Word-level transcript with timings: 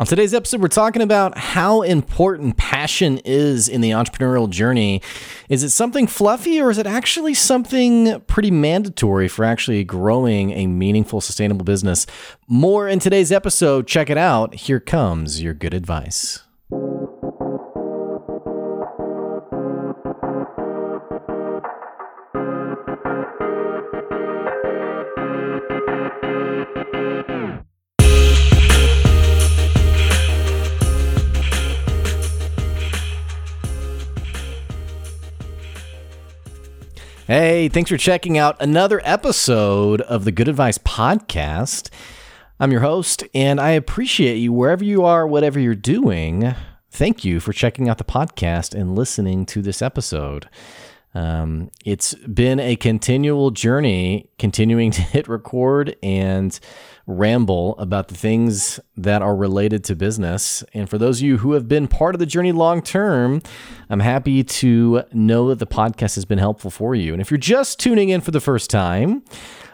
On 0.00 0.06
today's 0.06 0.32
episode, 0.32 0.62
we're 0.62 0.68
talking 0.68 1.02
about 1.02 1.36
how 1.36 1.82
important 1.82 2.56
passion 2.56 3.18
is 3.18 3.68
in 3.68 3.82
the 3.82 3.90
entrepreneurial 3.90 4.48
journey. 4.48 5.02
Is 5.50 5.62
it 5.62 5.68
something 5.68 6.06
fluffy 6.06 6.58
or 6.58 6.70
is 6.70 6.78
it 6.78 6.86
actually 6.86 7.34
something 7.34 8.18
pretty 8.22 8.50
mandatory 8.50 9.28
for 9.28 9.44
actually 9.44 9.84
growing 9.84 10.52
a 10.52 10.66
meaningful, 10.66 11.20
sustainable 11.20 11.66
business? 11.66 12.06
More 12.48 12.88
in 12.88 12.98
today's 12.98 13.30
episode. 13.30 13.86
Check 13.86 14.08
it 14.08 14.16
out. 14.16 14.54
Here 14.54 14.80
comes 14.80 15.42
your 15.42 15.52
good 15.52 15.74
advice. 15.74 16.44
Hey, 37.30 37.68
thanks 37.68 37.88
for 37.88 37.96
checking 37.96 38.38
out 38.38 38.60
another 38.60 39.00
episode 39.04 40.00
of 40.00 40.24
the 40.24 40.32
Good 40.32 40.48
Advice 40.48 40.78
Podcast. 40.78 41.88
I'm 42.58 42.72
your 42.72 42.80
host, 42.80 43.22
and 43.32 43.60
I 43.60 43.70
appreciate 43.70 44.38
you 44.38 44.52
wherever 44.52 44.82
you 44.82 45.04
are, 45.04 45.28
whatever 45.28 45.60
you're 45.60 45.76
doing. 45.76 46.56
Thank 46.90 47.24
you 47.24 47.38
for 47.38 47.52
checking 47.52 47.88
out 47.88 47.98
the 47.98 48.04
podcast 48.04 48.74
and 48.74 48.96
listening 48.96 49.46
to 49.46 49.62
this 49.62 49.80
episode. 49.80 50.48
Um, 51.14 51.70
it's 51.84 52.14
been 52.14 52.58
a 52.58 52.74
continual 52.74 53.52
journey, 53.52 54.28
continuing 54.40 54.90
to 54.90 55.00
hit 55.00 55.28
record 55.28 55.94
and 56.02 56.58
ramble 57.06 57.76
about 57.78 58.08
the 58.08 58.14
things 58.14 58.78
that 58.96 59.22
are 59.22 59.34
related 59.34 59.84
to 59.84 59.96
business. 59.96 60.62
And 60.74 60.88
for 60.88 60.98
those 60.98 61.18
of 61.18 61.24
you 61.24 61.38
who 61.38 61.52
have 61.52 61.68
been 61.68 61.88
part 61.88 62.14
of 62.14 62.18
the 62.18 62.26
journey 62.26 62.52
long 62.52 62.82
term, 62.82 63.42
I'm 63.88 64.00
happy 64.00 64.44
to 64.44 65.02
know 65.12 65.48
that 65.48 65.58
the 65.58 65.66
podcast 65.66 66.14
has 66.14 66.24
been 66.24 66.38
helpful 66.38 66.70
for 66.70 66.94
you. 66.94 67.12
And 67.12 67.20
if 67.20 67.30
you're 67.30 67.38
just 67.38 67.78
tuning 67.78 68.10
in 68.10 68.20
for 68.20 68.30
the 68.30 68.40
first 68.40 68.70
time, 68.70 69.22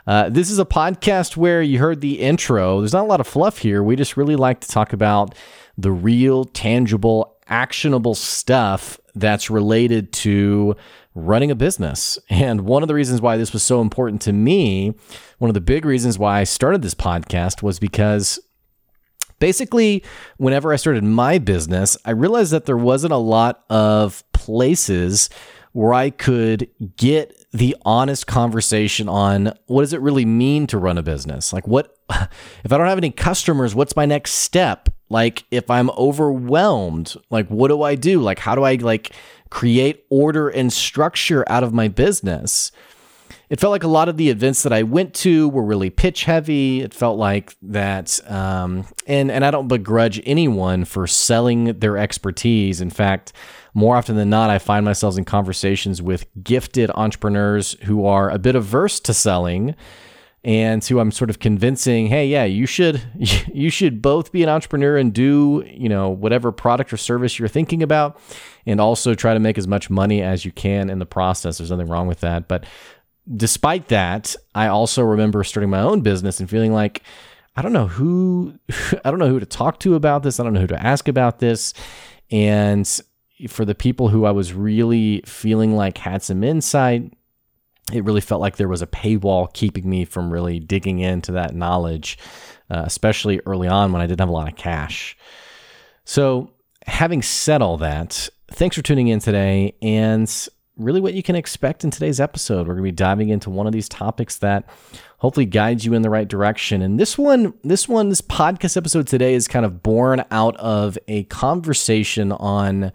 uh, 0.06 0.28
this 0.28 0.50
is 0.50 0.58
a 0.58 0.64
podcast 0.64 1.36
where 1.36 1.60
you 1.60 1.78
heard 1.78 2.00
the 2.00 2.20
intro. 2.20 2.80
There's 2.80 2.92
not 2.92 3.05
a 3.05 3.08
lot 3.08 3.20
of 3.20 3.27
fluff 3.27 3.58
here. 3.58 3.83
We 3.83 3.96
just 3.96 4.16
really 4.16 4.36
like 4.36 4.61
to 4.61 4.68
talk 4.68 4.92
about 4.92 5.34
the 5.77 5.90
real, 5.90 6.44
tangible, 6.44 7.36
actionable 7.48 8.14
stuff 8.14 9.00
that's 9.14 9.50
related 9.50 10.12
to 10.12 10.77
running 11.17 11.50
a 11.50 11.55
business. 11.55 12.19
And 12.28 12.61
one 12.61 12.83
of 12.83 12.89
the 12.89 12.95
reasons 12.95 13.20
why 13.20 13.36
this 13.36 13.53
was 13.53 13.62
so 13.62 13.81
important 13.81 14.20
to 14.22 14.33
me, 14.33 14.95
one 15.39 15.48
of 15.48 15.55
the 15.55 15.61
big 15.61 15.84
reasons 15.84 16.19
why 16.19 16.41
I 16.41 16.45
started 16.45 16.83
this 16.83 16.95
podcast 16.95 17.62
was 17.62 17.78
because 17.78 18.39
basically, 19.39 20.05
whenever 20.36 20.73
I 20.73 20.77
started 20.77 21.03
my 21.05 21.39
business, 21.39 21.97
I 22.05 22.11
realized 22.11 22.53
that 22.53 22.67
there 22.67 22.77
wasn't 22.77 23.14
a 23.14 23.19
lot 23.19 23.64
of 23.70 24.23
places 24.33 25.31
where 25.73 25.92
I 25.92 26.11
could 26.11 26.69
get 26.97 27.36
the 27.53 27.77
honest 27.84 28.27
conversation 28.27 29.08
on 29.08 29.53
what 29.67 29.83
does 29.83 29.92
it 29.92 30.01
really 30.01 30.25
mean 30.25 30.67
to 30.69 30.78
run 30.78 30.97
a 30.97 31.03
business? 31.03 31.52
Like 31.52 31.67
what 31.67 31.95
if 32.11 32.73
I 32.73 32.79
don't 32.79 32.86
have 32.86 32.98
any 32.98 33.11
customers, 33.11 33.74
what's 33.74 33.96
my 33.96 34.07
next 34.07 34.33
step? 34.33 34.89
Like 35.08 35.45
if 35.51 35.70
I'm 35.70 35.90
overwhelmed, 35.90 37.14
like 37.30 37.48
what 37.48 37.69
do 37.69 37.83
I 37.83 37.95
do? 37.95 38.20
Like 38.20 38.39
how 38.39 38.55
do 38.55 38.63
I 38.63 38.77
like 38.77 39.13
create 39.51 40.05
order 40.11 40.48
and 40.48 40.73
structure 40.73 41.45
out 41.48 41.62
of 41.62 41.73
my 41.73 41.89
business. 41.89 42.73
It 43.48 43.61
felt 43.61 43.70
like 43.70 43.84
a 43.84 43.89
lot 43.89 44.08
of 44.08 44.17
the 44.17 44.29
events 44.29 44.64
that 44.64 44.73
I 44.73 44.83
went 44.83 45.14
to 45.14 45.48
were 45.51 45.62
really 45.62 45.89
pitch 45.89 46.24
heavy. 46.24 46.80
It 46.80 46.92
felt 46.92 47.17
like 47.17 47.55
that, 47.62 48.18
um, 48.29 48.86
and 49.07 49.30
and 49.30 49.45
I 49.45 49.52
don't 49.52 49.68
begrudge 49.68 50.20
anyone 50.27 50.84
for 50.84 51.07
selling 51.07 51.79
their 51.79 51.96
expertise. 51.96 52.80
In 52.80 52.90
fact, 52.90 53.33
more 53.73 53.96
often 53.96 54.17
than 54.17 54.30
not, 54.30 54.51
I 54.51 54.58
find 54.58 54.84
myself 54.84 55.17
in 55.17 55.24
conversations 55.24 56.02
with 56.02 56.27
gifted 56.42 56.90
entrepreneurs 56.95 57.77
who 57.84 58.05
are 58.05 58.30
a 58.30 58.39
bit 58.39 58.57
averse 58.57 58.98
to 59.01 59.14
selling 59.14 59.77
and 60.46 60.83
who 60.84 61.01
I'm 61.01 61.11
sort 61.11 61.29
of 61.29 61.40
convincing, 61.40 62.07
hey, 62.07 62.29
yeah, 62.29 62.45
you 62.45 62.67
should 62.67 63.02
you 63.52 63.68
should 63.68 64.01
both 64.01 64.30
be 64.30 64.45
an 64.45 64.48
entrepreneur 64.48 64.96
and 64.96 65.12
do, 65.12 65.64
you 65.67 65.89
know, 65.89 66.08
whatever 66.08 66.52
product 66.52 66.92
or 66.92 66.96
service 66.96 67.39
you're 67.39 67.48
thinking 67.48 67.83
about 67.83 68.18
and 68.64 68.80
also 68.80 69.12
try 69.14 69.34
to 69.34 69.40
make 69.40 69.58
as 69.58 69.67
much 69.67 69.90
money 69.90 70.23
as 70.23 70.45
you 70.45 70.52
can 70.52 70.89
in 70.89 71.01
the 71.01 71.07
process. 71.07 71.58
There's 71.58 71.70
nothing 71.70 71.89
wrong 71.89 72.07
with 72.07 72.20
that, 72.20 72.46
but 72.46 72.64
despite 73.34 73.89
that, 73.89 74.36
I 74.55 74.68
also 74.68 75.02
remember 75.02 75.42
starting 75.42 75.68
my 75.68 75.80
own 75.80 76.02
business 76.02 76.39
and 76.39 76.48
feeling 76.48 76.73
like 76.73 77.02
I 77.57 77.63
don't 77.63 77.73
know 77.73 77.89
who 77.89 78.55
I 79.05 79.11
don't 79.11 79.18
know 79.18 79.28
who 79.28 79.40
to 79.40 79.46
talk 79.46 79.80
to 79.80 79.96
about 79.96 80.23
this. 80.23 80.39
I 80.39 80.45
don't 80.45 80.52
know 80.52 80.61
who 80.61 80.68
to 80.68 80.86
ask 80.86 81.08
about 81.08 81.40
this. 81.40 81.74
And 82.30 82.89
for 83.48 83.64
the 83.64 83.74
people 83.74 84.08
who 84.08 84.24
I 84.24 84.30
was 84.30 84.52
really 84.52 85.23
feeling 85.27 85.74
like 85.74 85.98
had 85.98 86.23
some 86.23 86.45
insight, 86.45 87.13
it 87.92 88.05
really 88.05 88.20
felt 88.20 88.41
like 88.41 88.57
there 88.57 88.69
was 88.69 88.83
a 88.83 88.86
paywall 88.86 89.52
keeping 89.52 89.89
me 89.89 90.05
from 90.05 90.33
really 90.33 90.58
digging 90.58 90.98
into 90.98 91.33
that 91.33 91.55
knowledge, 91.55 92.19
uh, 92.70 92.83
especially 92.85 93.41
early 93.47 93.69
on 93.69 93.92
when 93.92 94.02
I 94.02 94.07
didn't 94.07 94.20
have 94.20 94.29
a 94.29 94.33
lot 94.33 94.48
of 94.48 94.57
cash. 94.57 95.17
So, 96.05 96.51
having 96.86 97.23
said 97.23 97.63
all 97.63 97.77
that, 97.79 98.29
thanks 98.52 98.77
for 98.77 98.83
tuning 98.83 99.08
in 99.08 99.20
today. 99.20 99.75
And 99.83 100.30
really, 100.77 101.01
what 101.01 101.14
you 101.14 101.23
can 101.23 101.36
expect 101.36 101.85
in 101.85 101.91
today's 101.91 102.20
episode, 102.20 102.67
we're 102.67 102.75
going 102.75 102.85
to 102.85 102.92
be 102.92 102.92
diving 102.92 103.29
into 103.29 103.51
one 103.51 103.67
of 103.67 103.73
these 103.73 103.89
topics 103.89 104.39
that 104.39 104.69
hopefully 105.19 105.46
guides 105.46 105.85
you 105.85 105.95
in 105.95 106.02
the 106.02 106.11
right 106.11 106.29
direction. 106.29 106.83
And 106.83 106.98
this 106.98 107.17
one, 107.17 107.55
this 107.63 107.89
one, 107.89 108.08
this 108.08 108.20
podcast 108.20 108.77
episode 108.77 109.07
today 109.07 109.35
is 109.35 109.48
kind 109.48 109.64
of 109.64 109.83
born 109.83 110.25
out 110.30 110.57
of 110.57 110.98
a 111.08 111.25
conversation 111.25 112.33
on 112.33 112.92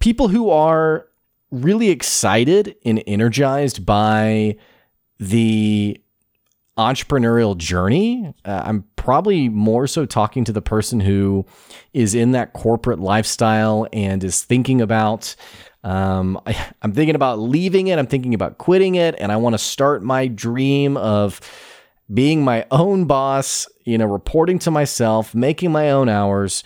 people 0.00 0.28
who 0.28 0.50
are 0.50 1.06
really 1.50 1.90
excited 1.90 2.76
and 2.84 3.02
energized 3.06 3.86
by 3.86 4.56
the 5.18 6.00
entrepreneurial 6.76 7.56
journey. 7.56 8.34
Uh, 8.44 8.62
I'm 8.64 8.84
probably 8.96 9.48
more 9.48 9.86
so 9.86 10.04
talking 10.04 10.44
to 10.44 10.52
the 10.52 10.60
person 10.60 11.00
who 11.00 11.46
is 11.94 12.14
in 12.14 12.32
that 12.32 12.52
corporate 12.52 12.98
lifestyle 12.98 13.86
and 13.92 14.22
is 14.22 14.44
thinking 14.44 14.80
about. 14.80 15.34
Um, 15.84 16.40
I, 16.46 16.72
I'm 16.82 16.92
thinking 16.92 17.14
about 17.14 17.38
leaving 17.38 17.86
it. 17.86 17.98
I'm 17.98 18.06
thinking 18.06 18.34
about 18.34 18.58
quitting 18.58 18.96
it, 18.96 19.14
and 19.18 19.32
I 19.32 19.36
want 19.36 19.54
to 19.54 19.58
start 19.58 20.02
my 20.02 20.26
dream 20.26 20.96
of 20.96 21.40
being 22.12 22.44
my 22.44 22.66
own 22.70 23.06
boss. 23.06 23.66
You 23.84 23.96
know, 23.96 24.06
reporting 24.06 24.58
to 24.60 24.70
myself, 24.70 25.34
making 25.34 25.72
my 25.72 25.90
own 25.92 26.08
hours, 26.08 26.64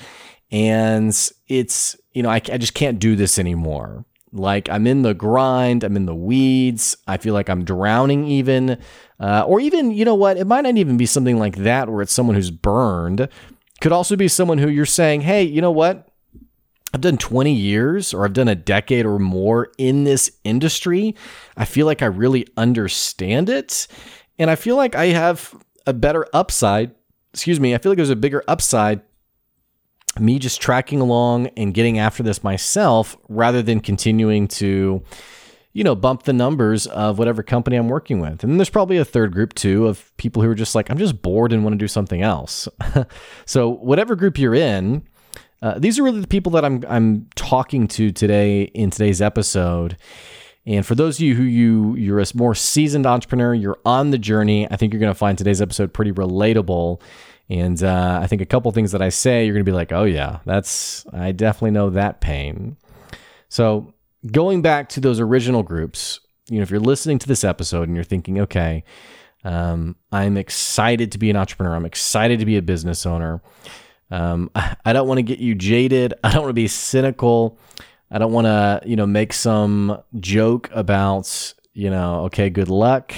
and 0.50 1.14
it's 1.46 1.96
you 2.12 2.22
know 2.22 2.30
I, 2.30 2.36
I 2.36 2.58
just 2.58 2.74
can't 2.74 2.98
do 2.98 3.14
this 3.14 3.38
anymore. 3.38 4.04
Like 4.32 4.68
I'm 4.68 4.86
in 4.86 5.02
the 5.02 5.14
grind, 5.14 5.84
I'm 5.84 5.96
in 5.96 6.06
the 6.06 6.14
weeds. 6.14 6.96
I 7.06 7.16
feel 7.16 7.34
like 7.34 7.48
I'm 7.48 7.64
drowning, 7.64 8.26
even. 8.26 8.78
Uh, 9.18 9.44
or 9.46 9.60
even, 9.60 9.90
you 9.90 10.04
know 10.04 10.14
what? 10.14 10.36
It 10.36 10.46
might 10.46 10.62
not 10.62 10.76
even 10.76 10.96
be 10.96 11.06
something 11.06 11.38
like 11.38 11.56
that 11.56 11.88
where 11.88 12.02
it's 12.02 12.12
someone 12.12 12.36
who's 12.36 12.50
burned. 12.50 13.28
Could 13.80 13.92
also 13.92 14.16
be 14.16 14.28
someone 14.28 14.58
who 14.58 14.68
you're 14.68 14.86
saying, 14.86 15.22
hey, 15.22 15.42
you 15.42 15.60
know 15.60 15.70
what? 15.70 16.08
I've 16.92 17.00
done 17.00 17.18
20 17.18 17.52
years 17.52 18.12
or 18.12 18.24
I've 18.24 18.32
done 18.32 18.48
a 18.48 18.54
decade 18.54 19.06
or 19.06 19.18
more 19.18 19.70
in 19.78 20.04
this 20.04 20.30
industry. 20.44 21.14
I 21.56 21.64
feel 21.64 21.86
like 21.86 22.02
I 22.02 22.06
really 22.06 22.46
understand 22.56 23.48
it. 23.48 23.86
And 24.38 24.50
I 24.50 24.56
feel 24.56 24.76
like 24.76 24.94
I 24.94 25.06
have 25.06 25.54
a 25.86 25.92
better 25.92 26.26
upside. 26.32 26.92
Excuse 27.32 27.60
me. 27.60 27.74
I 27.74 27.78
feel 27.78 27.92
like 27.92 27.96
there's 27.96 28.10
a 28.10 28.16
bigger 28.16 28.42
upside 28.48 29.02
me 30.18 30.38
just 30.38 30.60
tracking 30.60 31.00
along 31.00 31.48
and 31.56 31.72
getting 31.72 31.98
after 31.98 32.22
this 32.22 32.42
myself 32.42 33.16
rather 33.28 33.62
than 33.62 33.80
continuing 33.80 34.48
to 34.48 35.02
you 35.72 35.84
know 35.84 35.94
bump 35.94 36.24
the 36.24 36.32
numbers 36.32 36.86
of 36.88 37.18
whatever 37.18 37.42
company 37.42 37.76
I'm 37.76 37.88
working 37.88 38.20
with. 38.20 38.42
And 38.42 38.58
there's 38.58 38.70
probably 38.70 38.96
a 38.96 39.04
third 39.04 39.32
group 39.32 39.54
too 39.54 39.86
of 39.86 40.16
people 40.16 40.42
who 40.42 40.50
are 40.50 40.54
just 40.54 40.74
like 40.74 40.90
I'm 40.90 40.98
just 40.98 41.22
bored 41.22 41.52
and 41.52 41.62
want 41.62 41.74
to 41.74 41.78
do 41.78 41.88
something 41.88 42.22
else. 42.22 42.68
so 43.44 43.68
whatever 43.68 44.16
group 44.16 44.38
you're 44.38 44.54
in, 44.54 45.02
uh, 45.62 45.78
these 45.78 45.98
are 45.98 46.02
really 46.02 46.20
the 46.20 46.26
people 46.26 46.52
that 46.52 46.64
I'm 46.64 46.84
I'm 46.88 47.28
talking 47.36 47.86
to 47.88 48.10
today 48.10 48.62
in 48.62 48.90
today's 48.90 49.22
episode. 49.22 49.96
And 50.66 50.84
for 50.84 50.94
those 50.94 51.16
of 51.16 51.20
you 51.22 51.34
who 51.34 51.44
you 51.44 51.94
you're 51.94 52.20
a 52.20 52.26
more 52.34 52.54
seasoned 52.54 53.06
entrepreneur, 53.06 53.54
you're 53.54 53.78
on 53.84 54.10
the 54.10 54.18
journey. 54.18 54.70
I 54.70 54.76
think 54.76 54.92
you're 54.92 55.00
going 55.00 55.12
to 55.12 55.18
find 55.18 55.38
today's 55.38 55.62
episode 55.62 55.92
pretty 55.92 56.12
relatable 56.12 57.00
and 57.50 57.82
uh, 57.82 58.20
I 58.22 58.28
think 58.28 58.40
a 58.40 58.46
couple 58.46 58.70
things 58.70 58.92
that 58.92 59.02
I 59.02 59.08
say, 59.08 59.44
you're 59.44 59.54
going 59.54 59.64
to 59.64 59.70
be 59.70 59.74
like, 59.74 59.90
oh, 59.90 60.04
yeah, 60.04 60.38
that's, 60.46 61.04
I 61.12 61.32
definitely 61.32 61.72
know 61.72 61.90
that 61.90 62.20
pain. 62.20 62.76
So, 63.48 63.92
going 64.30 64.62
back 64.62 64.88
to 64.90 65.00
those 65.00 65.18
original 65.18 65.64
groups, 65.64 66.20
you 66.48 66.58
know, 66.58 66.62
if 66.62 66.70
you're 66.70 66.78
listening 66.78 67.18
to 67.18 67.26
this 67.26 67.42
episode 67.42 67.88
and 67.88 67.96
you're 67.96 68.04
thinking, 68.04 68.40
okay, 68.42 68.84
um, 69.42 69.96
I'm 70.12 70.36
excited 70.36 71.10
to 71.12 71.18
be 71.18 71.28
an 71.28 71.36
entrepreneur, 71.36 71.74
I'm 71.74 71.84
excited 71.84 72.38
to 72.38 72.46
be 72.46 72.56
a 72.56 72.62
business 72.62 73.04
owner. 73.04 73.42
Um, 74.12 74.48
I 74.84 74.92
don't 74.92 75.08
want 75.08 75.18
to 75.18 75.22
get 75.22 75.40
you 75.40 75.56
jaded. 75.56 76.14
I 76.22 76.30
don't 76.30 76.42
want 76.42 76.50
to 76.50 76.54
be 76.54 76.68
cynical. 76.68 77.58
I 78.12 78.18
don't 78.18 78.32
want 78.32 78.46
to, 78.46 78.80
you 78.86 78.94
know, 78.94 79.06
make 79.06 79.32
some 79.32 80.00
joke 80.20 80.70
about, 80.72 81.54
you 81.72 81.90
know, 81.90 82.26
okay, 82.26 82.48
good 82.48 82.68
luck. 82.68 83.12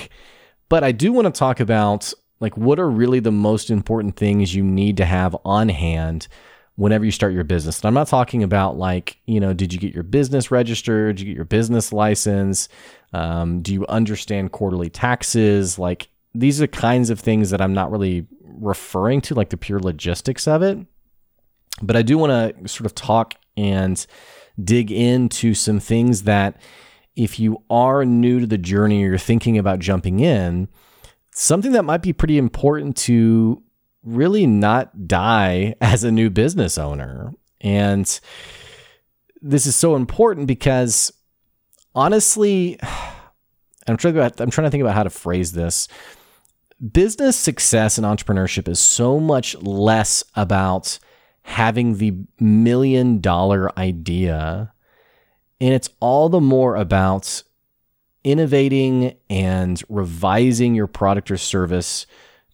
But 0.71 0.85
I 0.85 0.93
do 0.93 1.13
want 1.13 1.27
to 1.27 1.39
talk 1.39 1.61
about 1.61 2.15
like 2.43 2.57
what 2.57 2.81
are 2.81 2.91
really 2.91 3.21
the 3.21 3.31
most 3.31 3.71
important 3.71 4.17
things 4.17 4.53
you 4.53 4.65
need 4.65 4.97
to 4.97 5.05
have 5.05 5.37
on 5.45 5.69
hand 5.69 6.27
whenever 6.75 7.05
you 7.05 7.13
start 7.13 7.33
your 7.33 7.45
business. 7.45 7.79
And 7.79 7.87
I'm 7.87 7.95
not 7.95 8.09
talking 8.09 8.43
about 8.43 8.77
like, 8.77 9.17
you 9.27 9.39
know, 9.39 9.53
did 9.53 9.73
you 9.73 9.79
get 9.79 9.95
your 9.95 10.03
business 10.03 10.51
registered? 10.51 11.17
Did 11.17 11.23
you 11.23 11.33
get 11.33 11.37
your 11.37 11.45
business 11.45 11.93
license? 11.93 12.69
Um, 13.13 13.63
do 13.63 13.73
you 13.73 13.87
understand 13.87 14.51
quarterly 14.51 14.91
taxes? 14.91 15.79
Like 15.79 16.09
these 16.35 16.61
are 16.61 16.65
the 16.65 16.69
kinds 16.69 17.11
of 17.11 17.21
things 17.21 17.51
that 17.51 17.61
I'm 17.61 17.75
not 17.75 17.93
really 17.93 18.27
referring 18.43 19.21
to, 19.23 19.37
like 19.37 19.51
the 19.51 19.57
pure 19.57 19.79
logistics 19.79 20.49
of 20.49 20.63
it. 20.63 20.79
But 21.81 21.95
I 21.95 22.03
do 22.03 22.19
want 22.19 22.57
to 22.59 22.69
sort 22.69 22.87
of 22.87 22.95
talk 22.97 23.35
and 23.57 24.05
dig 24.63 24.91
into 24.91 25.55
some 25.55 25.79
things 25.79 26.25
that 26.25 26.61
if 27.15 27.39
you 27.39 27.63
are 27.71 28.05
new 28.05 28.41
to 28.41 28.47
the 28.49 28.59
journey 28.59 29.05
or 29.05 29.11
you're 29.11 29.19
thinking 29.19 29.59
about 29.59 29.79
jumping 29.79 30.19
in, 30.19 30.67
something 31.33 31.73
that 31.73 31.85
might 31.85 32.03
be 32.03 32.13
pretty 32.13 32.39
important 32.39 32.97
to 32.97 33.63
really 34.05 34.47
not 34.47 35.09
die 35.09 35.75
as 35.81 36.05
a 36.05 36.13
new 36.13 36.31
business 36.31 36.79
owner. 36.79 37.33
And 37.61 38.21
this 39.41 39.67
is 39.67 39.75
so 39.75 39.97
important 39.97 40.47
because 40.47 41.13
honestly, 41.95 42.79
I'm 43.89 43.97
trying, 43.97 44.15
to, 44.15 44.33
I'm 44.39 44.51
trying 44.51 44.67
to 44.67 44.71
think 44.71 44.83
about 44.83 44.95
how 44.95 45.03
to 45.03 45.11
phrase 45.11 45.53
this. 45.53 45.89
Business 46.93 47.37
success 47.37 47.99
and 47.99 48.07
entrepreneurship 48.07 48.69
is 48.69 48.79
so 48.79 49.19
much 49.19 49.57
less 49.57 50.23
about 50.37 50.99
having 51.43 51.97
the 51.97 52.15
million 52.39 53.21
dollar 53.21 53.77
idea. 53.79 54.73
And 55.61 55.75
it's 55.75 55.91
all 56.01 56.29
the 56.29 56.41
more 56.41 56.77
about 56.77 57.43
innovating 58.25 59.17
and 59.29 59.83
revising 59.89 60.75
your 60.75 60.87
product 60.87 61.31
or 61.31 61.37
service 61.37 62.07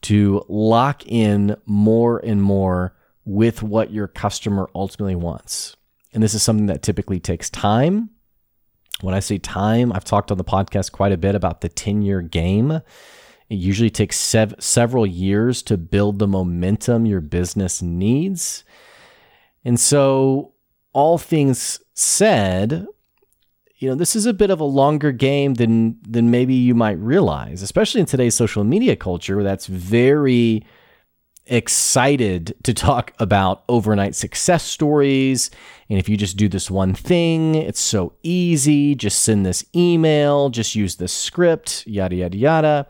to 0.03 0.45
lock 0.49 1.07
in 1.07 1.57
more 1.67 2.19
and 2.19 2.43
more 2.43 2.95
with 3.25 3.63
what 3.63 3.93
your 3.93 4.09
customer 4.09 4.71
ultimately 4.75 5.15
wants. 5.15 5.77
And 6.13 6.23
this 6.23 6.35
is 6.35 6.43
something 6.43 6.67
that 6.67 6.83
typically 6.83 7.21
takes 7.21 7.51
time. 7.51 8.11
When 9.01 9.15
I 9.15 9.21
say 9.21 9.39
time, 9.39 9.93
I've 9.93 10.05
talked 10.05 10.33
on 10.33 10.39
the 10.39 10.45
podcast 10.45 10.93
quite 10.93 11.13
a 11.13 11.19
bit 11.19 11.35
about 11.35 11.61
the 11.61 11.69
10 11.69 12.03
year 12.03 12.23
game. 12.23 12.71
It 12.71 13.55
usually 13.55 13.91
takes 13.91 14.17
sev- 14.17 14.55
several 14.59 15.07
years 15.07 15.63
to 15.65 15.77
build 15.77 16.19
the 16.19 16.27
momentum 16.27 17.07
your 17.07 17.21
business 17.21 17.81
needs. 17.81 18.65
And 19.65 19.79
so, 19.79 20.53
all 20.93 21.19
things 21.19 21.81
said, 21.95 22.87
you 23.79 23.89
know, 23.89 23.95
this 23.95 24.17
is 24.17 24.27
a 24.27 24.35
bit 24.35 24.51
of 24.51 24.61
a 24.61 24.65
longer 24.65 25.13
game 25.13 25.55
than 25.55 25.99
than 26.03 26.31
maybe 26.31 26.55
you 26.55 26.75
might 26.75 26.99
realize, 26.99 27.63
especially 27.63 28.01
in 28.01 28.07
today's 28.07 28.35
social 28.35 28.65
media 28.65 28.97
culture 28.97 29.43
that's 29.43 29.67
very 29.67 30.65
excited 31.47 32.55
to 32.63 32.75
talk 32.75 33.13
about 33.19 33.65
overnight 33.69 34.15
success 34.15 34.65
stories. 34.65 35.51
And 35.89 35.99
if 35.99 36.09
you 36.09 36.17
just 36.17 36.37
do 36.37 36.49
this 36.49 36.71
one 36.71 36.93
thing, 36.93 37.55
it's 37.55 37.81
so 37.81 38.13
easy. 38.23 38.95
Just 38.95 39.23
send 39.23 39.47
this 39.47 39.65
email, 39.75 40.51
just 40.51 40.75
use 40.75 40.97
this 40.97 41.13
script, 41.13 41.87
yada, 41.87 42.17
yada, 42.17 42.37
yada. 42.37 42.87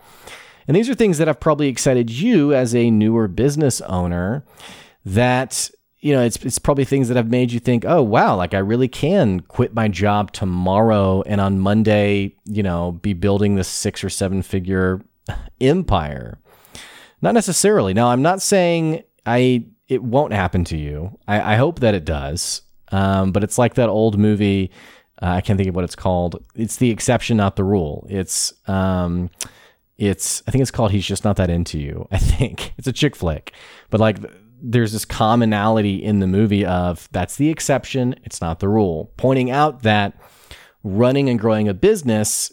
And 0.67 0.76
these 0.76 0.90
are 0.90 0.94
things 0.94 1.19
that 1.19 1.29
have 1.29 1.40
probably 1.40 1.69
excited 1.69 2.11
you 2.11 2.52
as 2.52 2.75
a 2.75 2.90
newer 2.90 3.29
business 3.29 3.81
owner 3.82 4.44
that 5.05 5.70
you 6.00 6.14
know, 6.14 6.22
it's 6.22 6.36
it's 6.44 6.58
probably 6.58 6.84
things 6.84 7.08
that 7.08 7.16
have 7.16 7.30
made 7.30 7.50
you 7.50 7.58
think, 7.58 7.84
oh 7.84 8.02
wow, 8.02 8.36
like 8.36 8.54
I 8.54 8.58
really 8.58 8.88
can 8.88 9.40
quit 9.40 9.74
my 9.74 9.88
job 9.88 10.32
tomorrow 10.32 11.22
and 11.22 11.40
on 11.40 11.58
Monday, 11.58 12.36
you 12.44 12.62
know, 12.62 12.92
be 12.92 13.14
building 13.14 13.56
this 13.56 13.68
six 13.68 14.04
or 14.04 14.10
seven 14.10 14.42
figure 14.42 15.00
empire. 15.60 16.38
Not 17.20 17.34
necessarily. 17.34 17.94
Now, 17.94 18.08
I'm 18.08 18.22
not 18.22 18.40
saying 18.40 19.02
I 19.26 19.64
it 19.88 20.02
won't 20.02 20.32
happen 20.32 20.64
to 20.64 20.76
you. 20.76 21.18
I, 21.26 21.54
I 21.54 21.56
hope 21.56 21.80
that 21.80 21.94
it 21.94 22.04
does. 22.04 22.62
Um, 22.90 23.32
but 23.32 23.42
it's 23.42 23.58
like 23.58 23.74
that 23.74 23.88
old 23.88 24.18
movie. 24.18 24.70
Uh, 25.20 25.26
I 25.26 25.40
can't 25.40 25.56
think 25.56 25.68
of 25.68 25.74
what 25.74 25.84
it's 25.84 25.96
called. 25.96 26.42
It's 26.54 26.76
the 26.76 26.90
exception, 26.90 27.36
not 27.36 27.56
the 27.56 27.64
rule. 27.64 28.06
It's 28.08 28.52
um, 28.68 29.30
it's 29.96 30.42
I 30.46 30.52
think 30.52 30.62
it's 30.62 30.70
called 30.70 30.92
He's 30.92 31.06
Just 31.06 31.24
Not 31.24 31.36
That 31.36 31.50
Into 31.50 31.78
You. 31.78 32.06
I 32.12 32.18
think 32.18 32.72
it's 32.78 32.86
a 32.86 32.92
chick 32.92 33.16
flick, 33.16 33.52
but 33.90 34.00
like 34.00 34.18
there's 34.60 34.93
this 34.93 35.05
commonality 35.05 36.02
in 36.02 36.20
the 36.20 36.26
movie 36.26 36.64
of 36.64 37.08
that's 37.12 37.37
the 37.37 37.50
exception, 37.50 38.14
it's 38.25 38.40
not 38.40 38.60
the 38.60 38.69
rule, 38.69 39.12
pointing 39.16 39.50
out 39.50 39.82
that 39.82 40.19
running 40.82 41.28
and 41.28 41.38
growing 41.38 41.69
a 41.69 41.75
business 41.75 42.52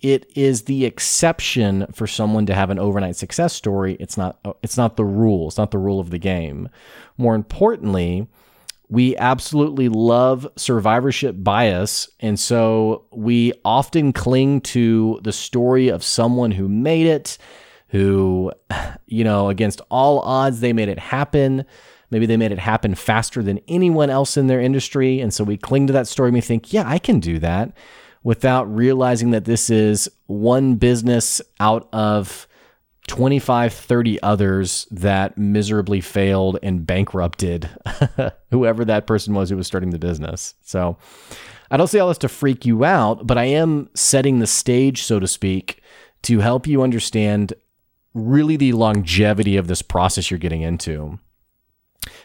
it 0.00 0.30
is 0.36 0.62
the 0.62 0.84
exception 0.84 1.86
for 1.92 2.06
someone 2.06 2.46
to 2.46 2.54
have 2.54 2.70
an 2.70 2.78
overnight 2.78 3.16
success 3.16 3.52
story. 3.54 3.96
It's 3.98 4.16
not 4.16 4.38
it's 4.62 4.76
not 4.76 4.96
the 4.96 5.04
rule 5.04 5.48
it's 5.48 5.56
not 5.56 5.70
the 5.70 5.78
rule 5.78 6.00
of 6.00 6.10
the 6.10 6.18
game. 6.18 6.68
More 7.16 7.34
importantly 7.34 8.28
we 8.88 9.16
absolutely 9.16 9.88
love 9.88 10.46
survivorship 10.56 11.34
bias 11.38 12.08
and 12.20 12.38
so 12.38 13.06
we 13.10 13.52
often 13.64 14.12
cling 14.12 14.60
to 14.60 15.18
the 15.24 15.32
story 15.32 15.88
of 15.88 16.04
someone 16.04 16.52
who 16.52 16.68
made 16.68 17.06
it 17.06 17.36
who, 17.88 18.52
you 19.06 19.24
know, 19.24 19.48
against 19.48 19.80
all 19.90 20.20
odds, 20.20 20.60
they 20.60 20.72
made 20.72 20.88
it 20.88 20.98
happen. 20.98 21.64
Maybe 22.10 22.26
they 22.26 22.36
made 22.36 22.52
it 22.52 22.58
happen 22.58 22.94
faster 22.94 23.42
than 23.42 23.60
anyone 23.68 24.10
else 24.10 24.36
in 24.36 24.46
their 24.46 24.60
industry. 24.60 25.20
And 25.20 25.32
so 25.32 25.44
we 25.44 25.56
cling 25.56 25.86
to 25.88 25.92
that 25.92 26.06
story 26.06 26.28
and 26.28 26.34
we 26.34 26.40
think, 26.40 26.72
yeah, 26.72 26.84
I 26.86 26.98
can 26.98 27.20
do 27.20 27.38
that 27.40 27.72
without 28.22 28.64
realizing 28.64 29.30
that 29.30 29.44
this 29.44 29.70
is 29.70 30.08
one 30.26 30.74
business 30.74 31.40
out 31.60 31.88
of 31.92 32.48
25, 33.06 33.72
30 33.72 34.22
others 34.22 34.86
that 34.90 35.38
miserably 35.38 36.00
failed 36.00 36.58
and 36.62 36.86
bankrupted 36.86 37.70
whoever 38.50 38.84
that 38.84 39.06
person 39.06 39.32
was 39.32 39.50
who 39.50 39.56
was 39.56 39.66
starting 39.66 39.90
the 39.90 39.98
business. 39.98 40.54
So 40.62 40.98
I 41.70 41.76
don't 41.76 41.86
say 41.86 42.00
all 42.00 42.08
this 42.08 42.18
to 42.18 42.28
freak 42.28 42.66
you 42.66 42.84
out, 42.84 43.26
but 43.26 43.38
I 43.38 43.44
am 43.44 43.88
setting 43.94 44.38
the 44.38 44.46
stage, 44.46 45.02
so 45.02 45.20
to 45.20 45.28
speak, 45.28 45.82
to 46.22 46.40
help 46.40 46.66
you 46.66 46.82
understand 46.82 47.52
really 48.16 48.56
the 48.56 48.72
longevity 48.72 49.56
of 49.56 49.68
this 49.68 49.82
process 49.82 50.30
you're 50.30 50.38
getting 50.38 50.62
into. 50.62 51.18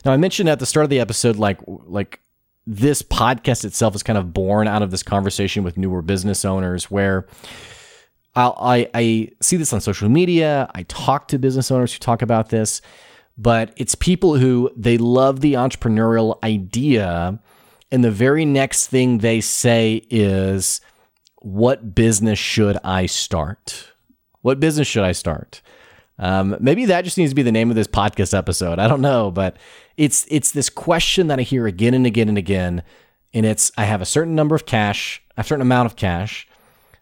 Now, 0.06 0.14
I 0.14 0.18
mentioned 0.18 0.48
at 0.50 0.60
the 0.60 0.66
start 0.66 0.86
of 0.86 0.90
the 0.90 1.00
episode, 1.00 1.36
like 1.36 1.60
like 1.68 2.22
this 2.66 3.02
podcast 3.02 3.66
itself 3.66 3.94
is 3.96 4.04
kind 4.04 4.18
of 4.18 4.34
born 4.34 4.68
out 4.68 4.82
of 4.82 4.92
this 4.92 5.04
conversation 5.04 5.64
with 5.64 5.78
newer 5.78 6.02
business 6.02 6.46
owners, 6.46 6.90
where 6.90 7.28
I'll, 8.36 8.56
I 8.60 8.90
I 8.94 9.30
see 9.42 9.58
this 9.58 9.74
on 9.74 9.82
social 9.82 10.10
media. 10.10 10.70
I 10.74 10.84
talk 10.84 11.28
to 11.30 11.40
business 11.40 11.70
owners 11.72 11.94
who 11.94 12.00
talk 12.00 12.22
about 12.22 12.50
this, 12.50 12.82
but 13.38 13.74
it's 13.76 13.96
people 13.96 14.38
who 14.38 14.72
they 14.78 14.98
love 14.98 15.42
the 15.42 15.54
entrepreneurial 15.54 16.42
idea, 16.44 17.40
and 17.92 18.04
the 18.04 18.12
very 18.12 18.46
next 18.46 18.88
thing 18.88 19.18
they 19.18 19.42
say 19.42 20.06
is, 20.10 20.80
"What 21.42 21.94
business 21.94 22.40
should 22.40 22.78
I 22.84 23.08
start? 23.08 23.90
What 24.42 24.62
business 24.62 24.88
should 24.88 25.04
I 25.04 25.12
start?" 25.12 25.62
Um, 26.22 26.56
maybe 26.60 26.86
that 26.86 27.04
just 27.04 27.18
needs 27.18 27.32
to 27.32 27.36
be 27.36 27.42
the 27.42 27.52
name 27.52 27.72
of 27.72 27.76
this 27.76 27.88
podcast 27.88 28.38
episode. 28.38 28.78
I 28.78 28.88
don't 28.88 29.02
know, 29.02 29.32
but 29.32 29.58
it's 29.98 30.26
it's 30.30 30.52
this 30.52 30.70
question 30.70 31.28
that 31.28 31.40
I 31.40 31.42
hear 31.42 31.66
again 31.66 31.96
and 31.96 32.06
again 32.06 32.30
and 32.30 32.38
again, 32.38 32.84
and 33.34 33.46
it's 33.46 33.72
I 33.76 33.86
have 33.86 34.02
a 34.02 34.06
certain 34.06 34.36
number 34.36 34.56
of 34.56 34.68
cash, 34.68 35.22
a 35.36 35.44
certain 35.44 35.64
amount 35.64 35.88
of 35.88 35.96
cash. 35.96 36.48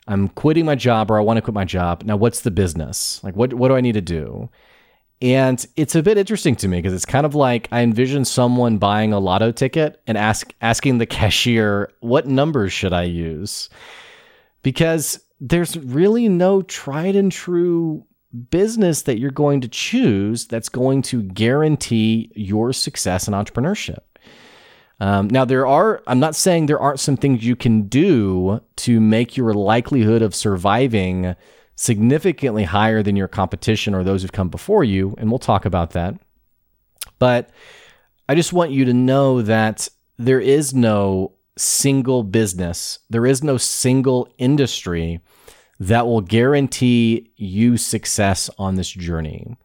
I'm 0.08 0.30
quitting 0.30 0.66
my 0.66 0.76
job, 0.76 1.12
or 1.12 1.18
I 1.18 1.22
want 1.22 1.38
to 1.38 1.42
quit 1.42 1.54
my 1.54 1.66
job. 1.66 2.04
Now, 2.04 2.16
what's 2.16 2.40
the 2.42 2.50
business? 2.50 3.22
Like, 3.22 3.36
what 3.36 3.54
what 3.54 3.68
do 3.68 3.76
I 3.76 3.82
need 3.82 3.94
to 3.94 4.02
do? 4.02 4.50
And 5.22 5.64
it's 5.76 5.96
a 5.96 6.02
bit 6.02 6.18
interesting 6.18 6.56
to 6.56 6.70
me 6.70 6.78
because 6.78 6.94
it's 6.94 7.06
kind 7.06 7.26
of 7.26 7.36
like 7.36 7.68
I 7.74 7.82
envision 7.82 8.24
someone 8.24 8.78
buying 8.78 9.12
a 9.12 9.20
lotto 9.20 9.52
ticket 9.52 10.02
and 10.08 10.18
ask 10.18 10.54
asking 10.62 10.98
the 10.98 11.06
cashier, 11.20 11.92
"What 12.00 12.26
numbers 12.26 12.72
should 12.72 12.94
I 12.94 13.04
use?" 13.04 13.70
Because 14.64 15.20
there's 15.42 15.78
really 15.78 16.30
no 16.30 16.62
tried 16.62 17.18
and 17.18 17.32
true 17.32 18.06
business 18.50 19.04
that 19.04 19.20
you're 19.20 19.32
going 19.32 19.62
to 19.62 19.68
choose 19.68 20.46
that's 20.46 20.70
going 20.70 21.02
to 21.02 21.24
guarantee 21.24 22.32
your 22.36 22.72
success 22.74 23.28
in 23.28 23.34
entrepreneurship. 23.34 24.00
Um, 25.00 25.30
now, 25.30 25.46
there 25.46 25.66
are, 25.66 26.04
I'm 26.08 26.20
not 26.20 26.36
saying 26.36 26.66
there 26.66 26.80
aren't 26.80 27.00
some 27.00 27.18
things 27.18 27.46
you 27.46 27.56
can 27.56 27.84
do 27.84 28.62
to 28.78 29.00
make 29.00 29.38
your 29.38 29.54
likelihood 29.54 30.22
of 30.22 30.36
surviving 30.36 31.36
significantly 31.76 32.66
higher 32.66 33.02
than 33.02 33.16
your 33.16 33.30
competition 33.30 33.96
or 33.96 34.04
those 34.04 34.22
who've 34.22 34.32
come 34.34 34.50
before 34.50 34.84
you. 34.84 35.16
And 35.18 35.30
we'll 35.30 35.40
talk 35.40 35.64
about 35.64 35.92
that. 35.92 36.16
But 37.18 37.50
I 38.28 38.36
just 38.36 38.52
want 38.52 38.72
you 38.72 38.86
to 38.86 38.94
know 38.94 39.42
that 39.42 39.88
there 40.18 40.42
is 40.42 40.74
no 40.74 41.34
single 41.58 42.24
business, 42.24 43.00
there 43.10 43.26
is 43.26 43.44
no 43.44 43.58
single 43.58 44.30
industry 44.38 45.22
that 45.80 46.06
will 46.06 46.22
guarantee 46.22 47.32
you 47.38 47.78
success 47.78 48.50
on 48.58 48.76
this 48.76 48.90
journey. 48.90 49.58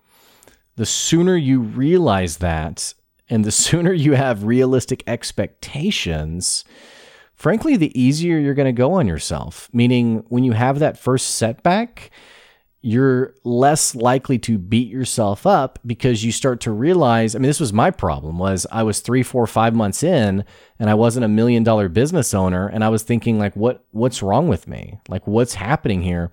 The 0.77 0.87
sooner 0.87 1.37
you 1.37 1.61
realize 1.61 2.39
that, 2.39 2.95
and 3.29 3.45
the 3.45 3.53
sooner 3.67 3.93
you 3.93 4.13
have 4.13 4.45
realistic 4.45 5.03
expectations, 5.07 6.65
frankly, 7.35 7.77
the 7.77 7.99
easier 8.01 8.39
you're 8.39 8.55
going 8.55 8.67
to 8.67 8.73
go 8.73 8.95
on 8.95 9.07
yourself. 9.07 9.69
Meaning, 9.73 10.25
when 10.29 10.45
you 10.45 10.53
have 10.53 10.79
that 10.79 10.99
first 10.99 11.35
setback, 11.37 12.11
you're 12.85 13.35
less 13.45 13.95
likely 13.95 14.39
to 14.39 14.59
beat 14.59 14.89
yourself 14.89 15.47
up 15.47 15.79
because 15.87 16.23
you 16.23 16.31
start 16.31 16.61
to 16.61 16.71
realize 16.71 17.35
i 17.35 17.39
mean 17.39 17.49
this 17.49 17.61
was 17.61 17.73
my 17.73 17.91
problem 17.91 18.39
was 18.39 18.67
i 18.71 18.83
was 18.83 19.01
three 19.01 19.23
four 19.23 19.47
five 19.47 19.75
months 19.75 20.03
in 20.03 20.45
and 20.79 20.91
i 20.91 20.95
wasn't 20.95 21.25
a 21.25 21.29
million 21.29 21.63
dollar 21.63 21.89
business 21.89 22.35
owner 22.35 22.69
and 22.69 22.85
i 22.85 22.89
was 22.89 23.03
thinking 23.03 23.39
like 23.39 23.55
what 23.57 23.85
what's 23.95 24.23
wrong 24.23 24.49
with 24.49 24.69
me? 24.69 24.99
Like 25.09 25.27
what's 25.27 25.55
happening 25.55 26.03
here? 26.03 26.31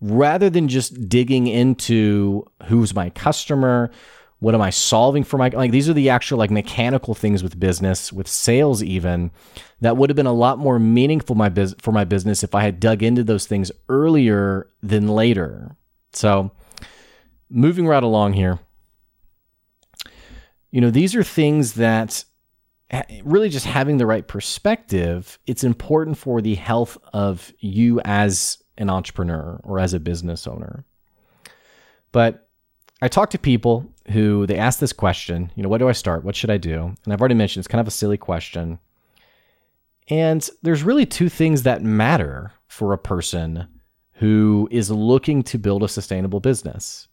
Rather 0.00 0.50
than 0.50 0.68
just 0.68 1.08
digging 1.08 1.46
into 1.46 2.44
who's 2.64 2.94
my 2.94 3.10
customer 3.10 3.90
what 4.40 4.54
am 4.54 4.60
i 4.60 4.68
solving 4.68 5.24
for 5.24 5.38
my 5.38 5.48
like 5.48 5.70
these 5.70 5.88
are 5.88 5.94
the 5.94 6.10
actual 6.10 6.36
like 6.36 6.50
mechanical 6.50 7.14
things 7.14 7.42
with 7.42 7.58
business 7.58 8.12
with 8.12 8.28
sales 8.28 8.82
even 8.82 9.30
that 9.80 9.96
would 9.96 10.10
have 10.10 10.16
been 10.16 10.26
a 10.26 10.32
lot 10.32 10.58
more 10.58 10.78
meaningful 10.78 11.34
my 11.34 11.48
biz- 11.48 11.76
for 11.78 11.92
my 11.92 12.04
business 12.04 12.42
if 12.42 12.54
i 12.54 12.62
had 12.62 12.78
dug 12.78 13.02
into 13.02 13.24
those 13.24 13.46
things 13.46 13.72
earlier 13.88 14.66
than 14.82 15.08
later 15.08 15.76
so, 16.16 16.50
moving 17.50 17.86
right 17.86 18.02
along 18.02 18.34
here, 18.34 18.58
you 20.70 20.80
know, 20.80 20.90
these 20.90 21.14
are 21.14 21.22
things 21.22 21.74
that 21.74 22.24
really 23.24 23.48
just 23.48 23.66
having 23.66 23.96
the 23.96 24.06
right 24.06 24.26
perspective, 24.26 25.38
it's 25.46 25.64
important 25.64 26.18
for 26.18 26.40
the 26.40 26.54
health 26.54 26.98
of 27.12 27.52
you 27.58 28.00
as 28.04 28.62
an 28.78 28.90
entrepreneur 28.90 29.60
or 29.64 29.78
as 29.78 29.94
a 29.94 30.00
business 30.00 30.46
owner. 30.46 30.84
But 32.12 32.48
I 33.02 33.08
talk 33.08 33.30
to 33.30 33.38
people 33.38 33.92
who 34.10 34.46
they 34.46 34.56
ask 34.56 34.78
this 34.78 34.92
question, 34.92 35.50
you 35.54 35.62
know, 35.62 35.68
what 35.68 35.78
do 35.78 35.88
I 35.88 35.92
start? 35.92 36.24
What 36.24 36.36
should 36.36 36.50
I 36.50 36.58
do? 36.58 36.94
And 37.04 37.12
I've 37.12 37.20
already 37.20 37.34
mentioned 37.34 37.62
it's 37.62 37.68
kind 37.68 37.80
of 37.80 37.88
a 37.88 37.92
silly 37.92 38.16
question. 38.16 38.78
And 40.08 40.48
there's 40.62 40.82
really 40.82 41.06
two 41.06 41.28
things 41.28 41.62
that 41.62 41.82
matter 41.82 42.52
for 42.68 42.92
a 42.92 42.98
person 42.98 43.68
who 44.24 44.66
is 44.70 44.90
looking 44.90 45.42
to 45.42 45.58
build 45.58 45.82
a 45.82 45.88
sustainable 45.88 46.40
business. 46.40 47.08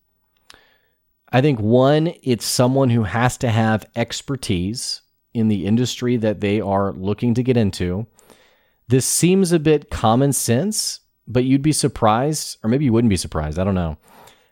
I 1.29 1.41
think 1.41 1.59
one, 1.59 2.13
it's 2.23 2.45
someone 2.45 2.89
who 2.89 3.03
has 3.03 3.37
to 3.39 3.49
have 3.49 3.85
expertise 3.97 5.01
in 5.33 5.49
the 5.49 5.65
industry 5.65 6.15
that 6.15 6.39
they 6.39 6.61
are 6.61 6.93
looking 6.93 7.33
to 7.33 7.43
get 7.43 7.57
into. 7.57 8.07
This 8.87 9.05
seems 9.05 9.51
a 9.51 9.59
bit 9.59 9.89
common 9.89 10.31
sense, 10.31 11.01
but 11.27 11.43
you'd 11.43 11.61
be 11.61 11.73
surprised, 11.73 12.57
or 12.63 12.69
maybe 12.69 12.85
you 12.85 12.93
wouldn't 12.93 13.09
be 13.09 13.17
surprised. 13.17 13.59
I 13.59 13.65
don't 13.65 13.75
know. 13.75 13.97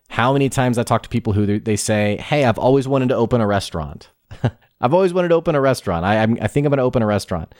How 0.09 0.33
many 0.33 0.49
times 0.49 0.77
I 0.77 0.83
talk 0.83 1.03
to 1.03 1.09
people 1.09 1.31
who 1.31 1.61
they 1.61 1.77
say, 1.77 2.17
Hey, 2.17 2.43
I've 2.43 2.59
always 2.59 2.89
wanted 2.89 3.07
to 3.07 3.15
open 3.15 3.39
a 3.39 3.47
restaurant. 3.47 4.09
I've 4.81 4.93
always 4.93 5.13
wanted 5.13 5.29
to 5.29 5.35
open 5.35 5.55
a 5.55 5.61
restaurant. 5.61 6.03
I, 6.03 6.23
I 6.23 6.47
think 6.47 6.65
I'm 6.65 6.71
going 6.71 6.79
to 6.79 6.83
open 6.83 7.03
a 7.03 7.05
restaurant. 7.05 7.55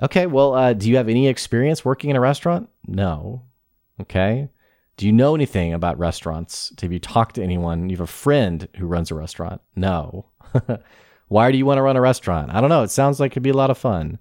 Okay, 0.00 0.26
well, 0.26 0.54
uh, 0.54 0.74
do 0.74 0.88
you 0.88 0.96
have 0.96 1.08
any 1.08 1.26
experience 1.26 1.84
working 1.84 2.10
in 2.10 2.14
a 2.14 2.20
restaurant? 2.20 2.68
No. 2.86 3.42
Okay. 4.00 4.48
Do 4.96 5.06
you 5.06 5.12
know 5.12 5.34
anything 5.34 5.72
about 5.72 5.98
restaurants? 5.98 6.72
Have 6.82 6.92
you 6.92 6.98
talked 6.98 7.36
to 7.36 7.42
anyone? 7.42 7.88
You 7.88 7.96
have 7.96 8.08
a 8.08 8.12
friend 8.12 8.68
who 8.76 8.86
runs 8.86 9.10
a 9.10 9.14
restaurant? 9.14 9.60
No. 9.76 10.26
Why 11.28 11.52
do 11.52 11.58
you 11.58 11.64
want 11.64 11.78
to 11.78 11.82
run 11.82 11.96
a 11.96 12.00
restaurant? 12.00 12.52
I 12.52 12.60
don't 12.60 12.70
know. 12.70 12.82
It 12.82 12.90
sounds 12.90 13.20
like 13.20 13.32
it'd 13.32 13.42
be 13.42 13.50
a 13.50 13.56
lot 13.56 13.70
of 13.70 13.78
fun. 13.78 14.18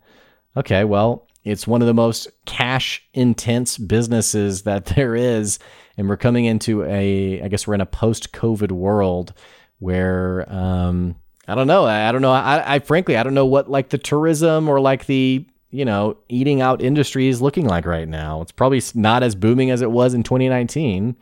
Okay, 0.55 0.83
well, 0.83 1.27
it's 1.43 1.65
one 1.65 1.81
of 1.81 1.87
the 1.87 1.93
most 1.93 2.27
cash 2.45 3.07
intense 3.13 3.77
businesses 3.77 4.61
that 4.63 4.85
there 4.85 5.15
is. 5.15 5.57
And 5.97 6.07
we're 6.07 6.17
coming 6.17 6.45
into 6.45 6.83
a, 6.83 7.41
I 7.41 7.47
guess 7.47 7.65
we're 7.65 7.73
in 7.73 7.81
a 7.81 7.85
post 7.85 8.31
COVID 8.33 8.71
world 8.71 9.33
where, 9.79 10.51
um, 10.53 11.15
I 11.47 11.55
don't 11.55 11.67
know. 11.67 11.85
I, 11.85 12.09
I 12.09 12.11
don't 12.11 12.21
know. 12.21 12.33
I, 12.33 12.75
I 12.75 12.79
frankly, 12.79 13.15
I 13.17 13.23
don't 13.23 13.33
know 13.33 13.45
what 13.45 13.69
like 13.69 13.89
the 13.89 13.97
tourism 13.97 14.67
or 14.67 14.79
like 14.79 15.05
the 15.05 15.47
you 15.69 15.85
know, 15.85 16.17
eating 16.29 16.61
out 16.61 16.81
industry 16.81 17.27
is 17.27 17.41
looking 17.41 17.67
like 17.67 17.85
right 17.85 18.07
now. 18.07 18.41
It's 18.41 18.51
probably 18.51 18.81
not 18.95 19.23
as 19.23 19.35
booming 19.35 19.71
as 19.71 19.81
it 19.81 19.91
was 19.91 20.13
in 20.13 20.23
2019. 20.23 21.15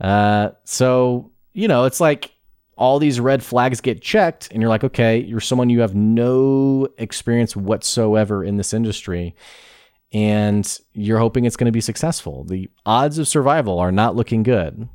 Uh, 0.00 0.50
so, 0.64 1.30
you 1.52 1.68
know, 1.68 1.84
it's 1.84 2.00
like 2.00 2.32
all 2.76 2.98
these 2.98 3.18
red 3.18 3.42
flags 3.42 3.80
get 3.80 4.02
checked, 4.02 4.48
and 4.50 4.60
you're 4.60 4.68
like, 4.68 4.84
okay, 4.84 5.18
you're 5.18 5.40
someone 5.40 5.70
you 5.70 5.80
have 5.80 5.94
no 5.94 6.86
experience 6.98 7.56
whatsoever 7.56 8.44
in 8.44 8.58
this 8.58 8.74
industry, 8.74 9.34
and 10.12 10.78
you're 10.92 11.18
hoping 11.18 11.46
it's 11.46 11.56
going 11.56 11.66
to 11.66 11.72
be 11.72 11.80
successful. 11.80 12.44
The 12.44 12.68
odds 12.84 13.18
of 13.18 13.26
survival 13.26 13.78
are 13.78 13.92
not 13.92 14.14
looking 14.14 14.42
good. 14.42 14.88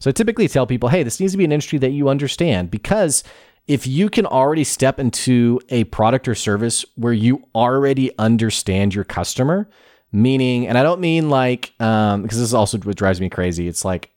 So 0.00 0.10
I 0.10 0.12
typically 0.12 0.48
tell 0.48 0.66
people, 0.66 0.88
hey, 0.88 1.02
this 1.02 1.20
needs 1.20 1.32
to 1.32 1.38
be 1.38 1.44
an 1.44 1.52
industry 1.52 1.78
that 1.80 1.90
you 1.90 2.08
understand 2.08 2.70
because 2.70 3.24
if 3.68 3.86
you 3.86 4.08
can 4.08 4.24
already 4.24 4.64
step 4.64 4.98
into 4.98 5.60
a 5.68 5.84
product 5.84 6.26
or 6.26 6.34
service 6.34 6.86
where 6.96 7.12
you 7.12 7.46
already 7.54 8.10
understand 8.18 8.94
your 8.94 9.04
customer, 9.04 9.68
meaning, 10.10 10.66
and 10.66 10.78
I 10.78 10.82
don't 10.82 11.00
mean 11.00 11.28
like, 11.28 11.74
um, 11.78 12.22
because 12.22 12.38
this 12.38 12.48
is 12.48 12.54
also 12.54 12.78
what 12.78 12.96
drives 12.96 13.20
me 13.20 13.28
crazy. 13.28 13.68
It's 13.68 13.84
like 13.84 14.10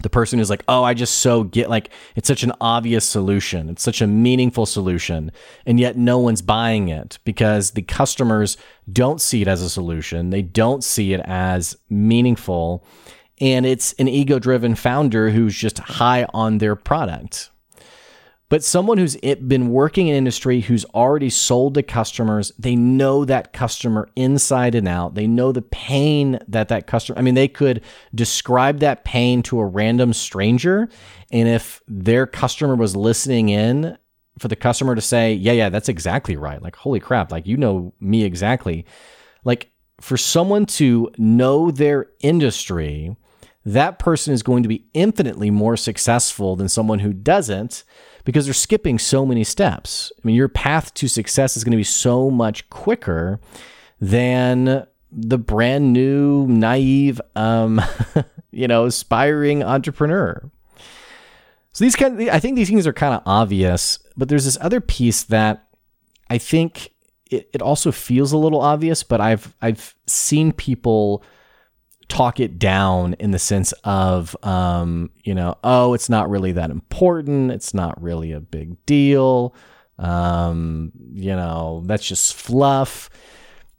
the 0.00 0.08
person 0.08 0.38
who's 0.38 0.48
like, 0.48 0.64
oh, 0.68 0.82
I 0.82 0.94
just 0.94 1.18
so 1.18 1.44
get 1.44 1.68
like, 1.68 1.90
it's 2.16 2.26
such 2.26 2.42
an 2.42 2.52
obvious 2.62 3.06
solution. 3.06 3.68
It's 3.68 3.82
such 3.82 4.00
a 4.00 4.06
meaningful 4.06 4.64
solution. 4.64 5.32
And 5.66 5.78
yet 5.78 5.98
no 5.98 6.18
one's 6.18 6.40
buying 6.40 6.88
it 6.88 7.18
because 7.24 7.72
the 7.72 7.82
customers 7.82 8.56
don't 8.90 9.20
see 9.20 9.42
it 9.42 9.48
as 9.48 9.60
a 9.60 9.68
solution. 9.68 10.30
They 10.30 10.40
don't 10.40 10.82
see 10.82 11.12
it 11.12 11.20
as 11.26 11.76
meaningful. 11.90 12.86
And 13.38 13.66
it's 13.66 13.92
an 13.94 14.08
ego 14.08 14.38
driven 14.38 14.76
founder 14.76 15.28
who's 15.28 15.54
just 15.54 15.78
high 15.78 16.24
on 16.32 16.56
their 16.56 16.74
product 16.74 17.50
but 18.52 18.62
someone 18.62 18.98
who's 18.98 19.16
been 19.16 19.70
working 19.70 20.08
in 20.08 20.14
industry 20.14 20.60
who's 20.60 20.84
already 20.94 21.30
sold 21.30 21.72
to 21.72 21.82
customers 21.82 22.52
they 22.58 22.76
know 22.76 23.24
that 23.24 23.54
customer 23.54 24.10
inside 24.14 24.74
and 24.74 24.86
out. 24.86 25.14
They 25.14 25.26
know 25.26 25.52
the 25.52 25.62
pain 25.62 26.38
that 26.48 26.68
that 26.68 26.86
customer 26.86 27.18
i 27.18 27.22
mean 27.22 27.34
they 27.34 27.48
could 27.48 27.80
describe 28.14 28.80
that 28.80 29.06
pain 29.06 29.42
to 29.44 29.58
a 29.58 29.64
random 29.64 30.12
stranger 30.12 30.90
and 31.30 31.48
if 31.48 31.80
their 31.88 32.26
customer 32.26 32.74
was 32.74 32.94
listening 32.94 33.48
in 33.48 33.96
for 34.38 34.48
the 34.48 34.56
customer 34.56 34.94
to 34.94 35.00
say 35.00 35.32
yeah 35.32 35.52
yeah 35.52 35.70
that's 35.70 35.88
exactly 35.88 36.36
right. 36.36 36.60
Like 36.60 36.76
holy 36.76 37.00
crap 37.00 37.32
like 37.32 37.46
you 37.46 37.56
know 37.56 37.94
me 38.00 38.22
exactly. 38.22 38.84
Like 39.44 39.72
for 39.98 40.18
someone 40.18 40.66
to 40.66 41.10
know 41.16 41.70
their 41.70 42.10
industry 42.20 43.16
that 43.64 43.98
person 43.98 44.34
is 44.34 44.42
going 44.42 44.62
to 44.62 44.68
be 44.68 44.86
infinitely 44.92 45.50
more 45.50 45.76
successful 45.76 46.56
than 46.56 46.68
someone 46.68 47.00
who 47.00 47.12
doesn't 47.12 47.84
because 48.24 48.44
they're 48.44 48.54
skipping 48.54 48.98
so 48.98 49.24
many 49.24 49.44
steps. 49.44 50.12
I 50.16 50.26
mean, 50.26 50.36
your 50.36 50.48
path 50.48 50.94
to 50.94 51.08
success 51.08 51.56
is 51.56 51.64
going 51.64 51.72
to 51.72 51.76
be 51.76 51.84
so 51.84 52.30
much 52.30 52.68
quicker 52.70 53.40
than 54.00 54.86
the 55.10 55.38
brand 55.38 55.92
new, 55.92 56.46
naive, 56.46 57.20
um, 57.36 57.80
you 58.50 58.66
know, 58.66 58.86
aspiring 58.86 59.62
entrepreneur. 59.62 60.50
So 61.72 61.84
these 61.84 61.96
kind 61.96 62.20
of, 62.20 62.28
I 62.28 62.38
think 62.38 62.56
these 62.56 62.68
things 62.68 62.86
are 62.86 62.92
kind 62.92 63.14
of 63.14 63.22
obvious, 63.26 63.98
but 64.16 64.28
there's 64.28 64.44
this 64.44 64.58
other 64.60 64.80
piece 64.80 65.22
that 65.24 65.68
I 66.28 66.38
think 66.38 66.90
it, 67.30 67.48
it 67.52 67.62
also 67.62 67.92
feels 67.92 68.32
a 68.32 68.38
little 68.38 68.60
obvious, 68.60 69.02
but 69.02 69.20
I've 69.20 69.54
I've 69.62 69.94
seen 70.06 70.52
people 70.52 71.24
talk 72.12 72.40
it 72.40 72.58
down 72.58 73.14
in 73.14 73.30
the 73.30 73.38
sense 73.38 73.72
of, 73.84 74.36
um, 74.42 75.10
you 75.24 75.34
know, 75.34 75.56
oh, 75.64 75.94
it's 75.94 76.10
not 76.10 76.28
really 76.28 76.52
that 76.52 76.70
important. 76.70 77.50
It's 77.50 77.72
not 77.72 78.00
really 78.02 78.32
a 78.32 78.40
big 78.40 78.84
deal. 78.84 79.54
Um, 79.98 80.92
you 81.14 81.34
know, 81.34 81.82
that's 81.86 82.06
just 82.06 82.34
fluff. 82.34 83.08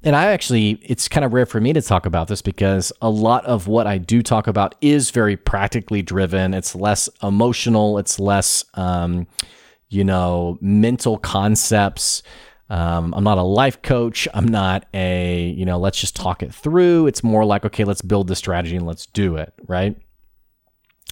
And 0.01 0.15
I 0.15 0.31
actually, 0.31 0.79
it's 0.81 1.07
kind 1.07 1.23
of 1.23 1.31
rare 1.31 1.45
for 1.45 1.61
me 1.61 1.73
to 1.73 1.81
talk 1.81 2.07
about 2.07 2.27
this 2.27 2.41
because 2.41 2.91
a 3.03 3.09
lot 3.09 3.45
of 3.45 3.67
what 3.67 3.85
I 3.85 3.99
do 3.99 4.23
talk 4.23 4.47
about 4.47 4.73
is 4.81 5.11
very 5.11 5.37
practically 5.37 6.01
driven. 6.01 6.55
It's 6.55 6.73
less 6.73 7.07
emotional, 7.21 7.99
it's 7.99 8.19
less, 8.19 8.65
um, 8.73 9.27
you 9.89 10.03
know, 10.03 10.57
mental 10.59 11.19
concepts. 11.19 12.23
Um, 12.69 13.13
I'm 13.13 13.23
not 13.23 13.37
a 13.37 13.43
life 13.43 13.81
coach. 13.81 14.27
I'm 14.33 14.47
not 14.47 14.85
a, 14.93 15.47
you 15.49 15.65
know, 15.65 15.77
let's 15.77 15.99
just 15.99 16.15
talk 16.15 16.41
it 16.41 16.53
through. 16.53 17.07
It's 17.07 17.23
more 17.23 17.45
like, 17.45 17.65
okay, 17.65 17.83
let's 17.83 18.01
build 18.01 18.27
the 18.27 18.35
strategy 18.35 18.75
and 18.75 18.85
let's 18.85 19.05
do 19.05 19.35
it, 19.37 19.53
right? 19.67 19.97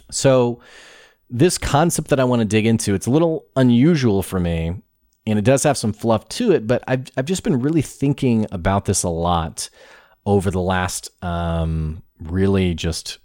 So, 0.09 0.59
this 1.29 1.57
concept 1.57 2.09
that 2.09 2.19
I 2.19 2.25
want 2.25 2.41
to 2.41 2.45
dig 2.45 2.65
into, 2.65 2.93
it's 2.93 3.07
a 3.07 3.11
little 3.11 3.45
unusual 3.55 4.21
for 4.21 4.39
me 4.39 4.81
and 5.25 5.39
it 5.39 5.45
does 5.45 5.63
have 5.63 5.77
some 5.77 5.93
fluff 5.93 6.27
to 6.29 6.51
it, 6.51 6.67
but 6.67 6.83
I've, 6.87 7.05
I've 7.15 7.25
just 7.25 7.43
been 7.43 7.61
really 7.61 7.81
thinking 7.81 8.47
about 8.51 8.85
this 8.85 9.03
a 9.03 9.09
lot 9.09 9.69
over 10.25 10.51
the 10.51 10.61
last 10.61 11.09
um, 11.23 12.03
really 12.19 12.73
just 12.73 13.19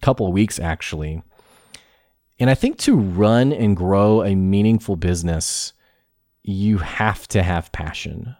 couple 0.00 0.26
of 0.26 0.32
weeks, 0.32 0.58
actually. 0.58 1.22
And 2.38 2.50
I 2.50 2.54
think 2.54 2.78
to 2.78 2.96
run 2.96 3.52
and 3.52 3.76
grow 3.76 4.22
a 4.22 4.34
meaningful 4.34 4.96
business, 4.96 5.72
you 6.46 6.78
have 6.78 7.26
to 7.26 7.42
have 7.42 7.72
passion. 7.72 8.34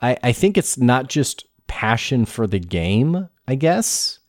I, 0.00 0.16
I 0.22 0.32
think 0.32 0.56
it's 0.56 0.78
not 0.78 1.08
just 1.08 1.44
passion 1.66 2.24
for 2.24 2.46
the 2.46 2.60
game, 2.60 3.28
I 3.48 3.56
guess, 3.56 4.20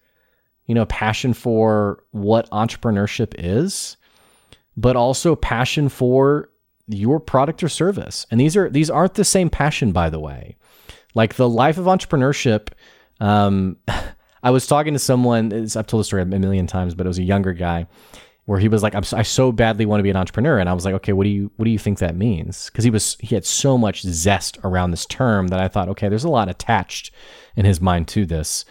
you 0.66 0.74
know, 0.74 0.86
passion 0.86 1.34
for 1.34 2.04
what 2.12 2.50
entrepreneurship 2.50 3.36
is, 3.38 3.98
but 4.76 4.96
also 4.96 5.36
passion 5.36 5.90
for 5.90 6.50
your 6.88 7.20
product 7.20 7.64
or 7.64 7.70
service. 7.70 8.26
And 8.32 8.40
these 8.40 8.58
are 8.58 8.68
these 8.70 8.90
aren't 8.90 9.14
the 9.14 9.24
same 9.24 9.52
passion, 9.52 9.92
by 9.92 10.10
the 10.10 10.20
way. 10.20 10.58
Like 11.14 11.36
the 11.36 11.48
life 11.48 11.78
of 11.78 11.86
entrepreneurship. 11.86 12.70
Um, 13.20 13.78
I 14.44 14.50
was 14.50 14.66
talking 14.66 14.94
to 14.94 15.00
someone. 15.00 15.54
I've 15.54 15.88
told 15.88 16.02
the 16.02 16.04
story 16.04 16.24
a 16.24 16.26
million 16.26 16.66
times, 16.66 16.96
but 16.96 17.06
it 17.06 17.10
was 17.10 17.20
a 17.20 17.24
younger 17.24 17.54
guy 17.54 17.88
where 18.46 18.60
he 18.60 18.68
was 18.68 18.84
like, 18.84 18.94
i 18.96 19.22
so 19.22 19.52
badly 19.52 19.86
want 19.86 20.00
to 20.00 20.04
be 20.04 20.10
an 20.10 20.18
entrepreneur," 20.18 20.60
and 20.60 20.70
I 20.70 20.74
was 20.74 20.86
like, 20.86 20.96
"Okay, 20.96 21.14
what 21.14 21.24
do 21.24 21.30
you 21.30 21.52
what 21.56 21.66
do 21.66 21.72
you 21.72 21.80
think 21.80 22.00
that 22.00 22.16
means?" 22.16 22.70
Because 22.70 22.84
he 22.84 22.90
was 22.90 23.18
he 23.20 23.36
had 23.36 23.46
so 23.46 23.78
much 23.78 24.02
zest 24.02 24.58
around 24.64 24.92
this 24.92 25.06
term 25.06 25.48
that 25.48 25.60
I 25.60 25.68
thought, 25.68 25.90
okay, 25.90 26.10
there's 26.10 26.24
a 26.24 26.30
lot 26.30 26.50
attached 26.50 27.12
in 27.56 27.66
his 27.66 27.80
mind 27.82 28.08
to 28.10 28.26
this. 28.26 28.66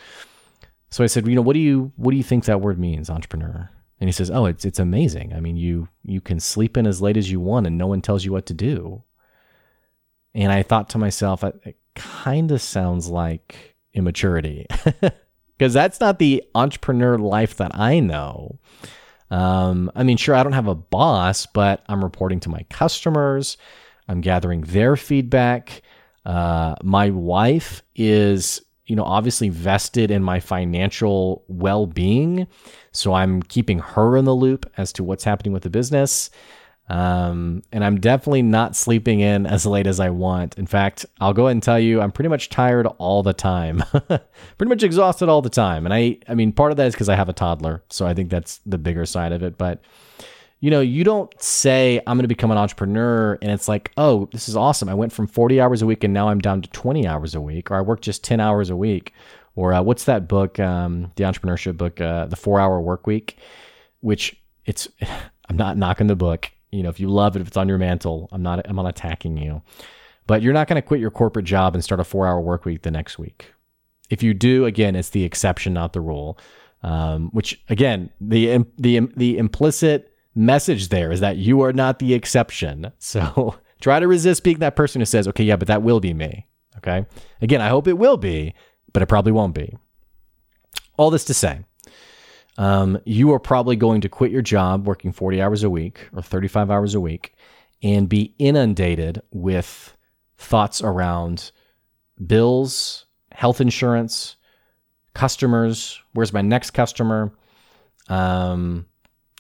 So 0.91 1.03
I 1.03 1.07
said, 1.07 1.27
you 1.27 1.35
know, 1.35 1.43
what 1.43 1.55
do 1.55 1.61
you 1.61 1.93
what 1.97 2.11
do 2.11 2.19
you 2.19 2.23
think 2.23 2.45
that 2.45 2.61
word 2.61 2.79
means, 2.79 3.09
entrepreneur? 3.09 3.71
And 3.99 4.09
he 4.09 4.13
says, 4.13 4.31
oh, 4.31 4.47
it's 4.47 4.65
it's 4.65 4.79
amazing. 4.79 5.33
I 5.33 5.41
mean, 5.41 5.57
you 5.57 5.89
you 6.05 6.21
can 6.21 6.39
sleep 6.39 6.77
in 6.77 6.87
as 6.87 7.01
late 7.01 7.17
as 7.17 7.31
you 7.31 7.41
want, 7.41 7.67
and 7.67 7.79
no 7.79 7.87
one 7.87 8.03
tells 8.03 8.25
you 8.25 8.33
what 8.33 8.47
to 8.47 8.55
do. 8.55 9.03
And 10.35 10.53
I 10.53 10.63
thought 10.63 10.89
to 10.91 10.99
myself, 10.99 11.45
it 11.45 11.79
kind 11.95 12.51
of 12.51 12.61
sounds 12.61 13.09
like 13.09 13.77
immaturity, 13.95 14.67
because 15.57 15.73
that's 15.73 16.01
not 16.01 16.19
the 16.19 16.43
entrepreneur 16.55 17.17
life 17.17 17.57
that 17.57 17.75
I 17.75 18.01
know. 18.01 18.59
Um, 19.33 19.91
I 19.95 20.03
mean, 20.03 20.19
sure, 20.19 20.35
I 20.35 20.43
don't 20.43 20.53
have 20.53 20.69
a 20.69 20.75
boss, 20.75 21.47
but 21.47 21.83
I'm 21.89 22.05
reporting 22.05 22.39
to 22.41 22.51
my 22.51 22.65
customers. 22.69 23.57
I'm 24.07 24.21
gathering 24.21 24.61
their 24.61 24.95
feedback. 24.95 25.81
Uh, 26.27 26.75
my 26.83 27.09
wife 27.09 27.83
is, 27.97 28.61
you 28.85 28.95
know, 28.95 29.05
obviously 29.05 29.49
vested 29.49 30.11
in 30.11 30.23
my 30.23 30.39
financial 30.39 31.45
well 31.49 31.87
being. 31.87 32.47
So 32.93 33.15
I'm 33.15 33.43
keeping 33.43 33.79
her 33.79 34.19
in 34.19 34.27
the 34.27 34.35
loop 34.35 34.71
as 34.77 34.93
to 34.95 35.05
what's 35.05 35.25
happening 35.25 35.55
with 35.55 35.63
the 35.63 35.71
business. 35.71 36.29
Um, 36.93 37.63
and 37.73 37.83
I'm 37.83 38.01
definitely 38.01 38.43
not 38.43 38.77
sleeping 38.77 39.21
in 39.21 39.47
as 39.47 39.65
late 39.65 39.87
as 39.87 39.99
I 39.99 40.11
want. 40.11 40.59
In 40.59 40.67
fact, 40.67 41.07
I'll 41.23 41.33
go 41.33 41.47
ahead 41.47 41.53
and 41.53 41.63
tell 41.63 41.81
you, 41.81 42.03
I'm 42.03 42.13
pretty 42.13 42.29
much 42.29 42.51
tired 42.51 42.87
all 42.99 43.23
the 43.23 43.33
time, 43.33 43.83
pretty 44.59 44.69
much 44.69 44.83
exhausted 44.83 45.31
all 45.31 45.41
the 45.41 45.49
time. 45.49 45.87
And 45.87 45.95
I, 45.95 46.19
I 46.29 46.35
mean, 46.35 46.53
part 46.53 46.71
of 46.71 46.77
that 46.77 46.89
is 46.89 46.95
because 46.95 47.09
I 47.09 47.15
have 47.15 47.31
a 47.31 47.33
toddler, 47.33 47.83
so 47.89 48.07
I 48.07 48.13
think 48.13 48.29
that's 48.29 48.61
the 48.67 48.77
bigger 48.77 49.07
side 49.07 49.33
of 49.33 49.43
it. 49.43 49.57
But 49.57 49.81
you 50.61 50.71
know, 50.71 50.83
you 50.83 51.03
don't 51.03 51.33
say 51.43 51.99
I'm 52.07 52.19
going 52.19 52.25
to 52.25 52.29
become 52.29 52.51
an 52.51 52.59
entrepreneur, 52.59 53.39
and 53.41 53.51
it's 53.51 53.69
like, 53.69 53.91
oh, 53.97 54.29
this 54.31 54.47
is 54.47 54.55
awesome. 54.55 54.91
I 54.91 54.95
went 54.95 55.15
from 55.15 55.27
40 55.27 55.63
hours 55.63 55.81
a 55.81 55.87
week, 55.87 56.05
and 56.05 56.13
now 56.13 56.29
I'm 56.29 56.41
down 56.41 56.61
to 56.61 56.69
20 56.73 57.07
hours 57.07 57.35
a 57.35 57.41
week, 57.41 57.71
or 57.71 57.77
I 57.77 57.81
work 57.81 58.03
just 58.03 58.23
10 58.23 58.39
hours 58.39 58.69
a 58.69 58.77
week, 58.77 59.15
or 59.57 59.73
uh, 59.73 59.81
what's 59.81 60.05
that 60.05 60.29
book, 60.29 60.61
um, 60.61 61.11
the 61.17 61.25
entrepreneurship 61.25 61.79
book, 61.79 62.03
uh, 62.03 62.27
the 62.27 62.37
Four 62.37 62.61
Hour 62.61 62.83
Work 62.83 63.07
Week, 63.07 63.39
which 64.01 64.37
it's. 64.67 64.89
I'm 65.49 65.57
not 65.57 65.77
knocking 65.77 66.07
the 66.07 66.17
book 66.17 66.51
you 66.73 66.83
know, 66.83 66.89
if 66.89 66.99
you 66.99 67.09
love 67.09 67.37
it, 67.37 67.43
if 67.43 67.49
it's 67.49 67.57
on 67.57 67.69
your 67.69 67.79
mantle, 67.79 68.29
I'm 68.33 68.43
not 68.43 68.67
I'm 68.69 68.77
not 68.77 68.89
attacking 68.89 69.37
you. 69.37 69.63
But 70.27 70.43
you're 70.43 70.53
not 70.53 70.69
going 70.69 70.81
to 70.81 70.87
quit 70.87 71.01
your 71.01 71.11
corporate 71.11 71.45
job 71.45 71.75
and 71.75 71.85
start 71.85 72.01
a 72.01 72.05
four 72.05 72.27
hour 72.27 72.41
work 72.41 72.65
week 72.65 72.83
the 72.83 72.91
next 72.91 73.19
week. 73.19 73.53
If 74.09 74.23
you 74.23 74.35
do, 74.35 74.65
again, 74.65 74.97
it's 74.97 75.11
the 75.11 75.25
exception, 75.25 75.75
not 75.75 75.93
the 75.93 76.01
rule. 76.01 76.39
Um, 76.83 77.31
which 77.33 77.63
again, 77.69 78.11
the 78.21 78.65
the 78.79 79.01
the 79.17 79.39
implicit 79.39 80.13
message 80.35 80.89
there 80.89 81.13
is 81.13 81.21
that 81.21 81.37
you 81.37 81.61
are 81.61 81.73
not 81.73 81.99
the 81.99 82.15
exception. 82.15 82.93
So 82.99 83.57
try 83.81 83.99
to 84.01 84.07
resist 84.07 84.45
being 84.45 84.61
that 84.61 84.77
person 84.77 85.01
who 85.01 85.07
says, 85.07 85.29
"Okay, 85.29 85.45
yeah, 85.45 85.57
but 85.57 85.69
that 85.69 85.83
will 85.83 86.01
be 86.01 86.15
me." 86.15 86.47
Okay. 86.79 87.05
Again, 87.41 87.61
I 87.61 87.69
hope 87.69 87.87
it 87.87 87.99
will 87.99 88.17
be, 88.17 88.55
but 88.93 89.03
it 89.03 89.07
probably 89.07 89.33
won't 89.33 89.55
be. 89.55 89.77
All 90.97 91.11
this 91.11 91.25
to 91.27 91.35
say, 91.35 91.61
um, 92.59 92.99
you 93.05 93.33
are 93.33 93.39
probably 93.39 93.77
going 93.77 94.01
to 94.03 94.09
quit 94.09 94.31
your 94.31 94.43
job 94.43 94.87
working 94.87 95.13
40 95.13 95.41
hours 95.41 95.63
a 95.63 95.71
week 95.71 96.09
or 96.13 96.23
35 96.23 96.71
hours 96.71 96.95
a 96.95 97.01
week 97.01 97.35
and 97.83 98.09
be 98.09 98.35
inundated 98.39 99.23
with 99.31 99.97
thoughts 100.37 100.83
around 100.83 101.51
bills, 102.25 103.07
health 103.33 103.61
insurance, 103.61 104.37
customers. 105.15 106.01
Where's 106.13 106.33
my 106.33 106.43
next 106.43 106.73
customer? 106.73 107.33
Um, 108.09 108.87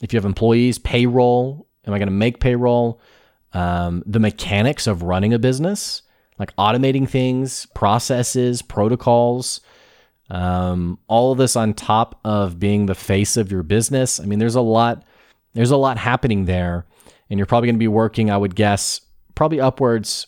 if 0.03 0.13
you 0.13 0.17
have 0.17 0.25
employees, 0.25 0.79
payroll. 0.79 1.67
Am 1.87 1.93
I 1.93 1.99
going 1.99 2.09
to 2.09 2.13
make 2.13 2.41
payroll? 2.41 3.01
Um, 3.53 4.03
the 4.07 4.21
mechanics 4.21 4.87
of 4.87 5.03
running 5.03 5.35
a 5.35 5.39
business, 5.39 6.03
like 6.39 6.55
automating 6.57 7.09
things, 7.09 7.67
processes, 7.75 8.63
protocols. 8.63 9.61
Um, 10.31 10.99
all 11.09 11.33
of 11.33 11.39
this 11.39 11.57
on 11.57 11.75
top 11.75 12.21
of 12.25 12.59
being 12.59 12.87
the 12.87 12.95
face 12.95 13.37
of 13.37 13.53
your 13.53 13.63
business. 13.63 14.19
I 14.21 14.25
mean, 14.25 14.39
there's 14.39 14.55
a 14.55 14.61
lot, 14.61 15.05
there's 15.53 15.71
a 15.71 15.77
lot 15.77 15.99
happening 15.99 16.47
there, 16.47 16.87
and 17.29 17.39
you're 17.39 17.47
probably 17.47 17.67
going 17.67 17.77
to 17.77 17.81
be 17.81 17.89
working, 17.89 18.31
I 18.31 18.37
would 18.37 18.55
guess, 18.55 19.01
probably 19.35 19.61
upwards, 19.61 20.27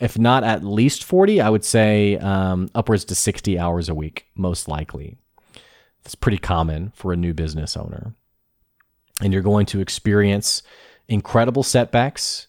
if 0.00 0.18
not 0.18 0.44
at 0.44 0.64
least 0.64 1.04
40, 1.04 1.40
I 1.40 1.50
would 1.50 1.64
say 1.64 2.16
um, 2.16 2.70
upwards 2.74 3.04
to 3.06 3.14
60 3.14 3.58
hours 3.58 3.88
a 3.88 3.94
week, 3.94 4.26
most 4.34 4.66
likely. 4.66 5.18
It's 6.04 6.14
pretty 6.14 6.38
common 6.38 6.92
for 6.94 7.12
a 7.12 7.16
new 7.16 7.34
business 7.34 7.76
owner. 7.76 8.14
And 9.22 9.32
you're 9.32 9.42
going 9.42 9.66
to 9.66 9.80
experience 9.80 10.62
incredible 11.08 11.62
setbacks. 11.62 12.46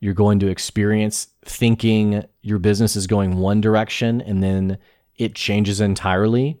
You're 0.00 0.12
going 0.12 0.38
to 0.40 0.48
experience 0.48 1.28
thinking 1.46 2.24
your 2.42 2.58
business 2.58 2.96
is 2.96 3.06
going 3.06 3.38
one 3.38 3.62
direction 3.62 4.20
and 4.20 4.42
then 4.42 4.76
it 5.16 5.34
changes 5.34 5.80
entirely, 5.80 6.60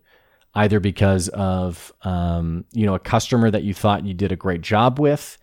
either 0.54 0.80
because 0.80 1.28
of 1.28 1.92
um, 2.02 2.64
you 2.72 2.86
know 2.86 2.94
a 2.94 3.00
customer 3.00 3.50
that 3.50 3.64
you 3.64 3.74
thought 3.74 4.04
you 4.06 4.14
did 4.14 4.32
a 4.32 4.36
great 4.36 4.60
job 4.60 4.98
with, 4.98 5.38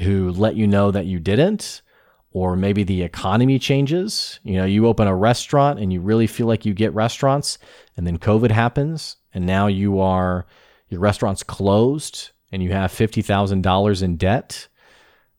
who 0.00 0.30
let 0.30 0.56
you 0.56 0.66
know 0.66 0.90
that 0.90 1.06
you 1.06 1.18
didn't, 1.18 1.82
or 2.30 2.56
maybe 2.56 2.84
the 2.84 3.02
economy 3.02 3.58
changes. 3.58 4.40
You 4.42 4.58
know, 4.58 4.64
you 4.64 4.86
open 4.86 5.08
a 5.08 5.14
restaurant 5.14 5.78
and 5.78 5.92
you 5.92 6.00
really 6.00 6.26
feel 6.26 6.46
like 6.46 6.64
you 6.64 6.74
get 6.74 6.94
restaurants, 6.94 7.58
and 7.96 8.06
then 8.06 8.18
COVID 8.18 8.50
happens, 8.50 9.16
and 9.32 9.46
now 9.46 9.66
you 9.66 10.00
are 10.00 10.46
your 10.88 11.00
restaurant's 11.00 11.42
closed 11.42 12.30
and 12.50 12.62
you 12.62 12.72
have 12.72 12.90
fifty 12.90 13.22
thousand 13.22 13.62
dollars 13.62 14.02
in 14.02 14.16
debt. 14.16 14.68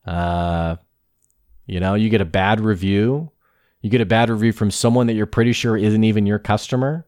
Uh, 0.06 0.76
you 1.66 1.80
know, 1.80 1.94
you 1.94 2.08
get 2.08 2.20
a 2.20 2.26
bad 2.26 2.60
review. 2.60 3.30
You 3.82 3.90
get 3.90 4.00
a 4.00 4.06
bad 4.06 4.30
review 4.30 4.52
from 4.52 4.70
someone 4.70 5.06
that 5.06 5.14
you're 5.14 5.26
pretty 5.26 5.52
sure 5.52 5.76
isn't 5.76 6.04
even 6.04 6.26
your 6.26 6.38
customer. 6.38 7.06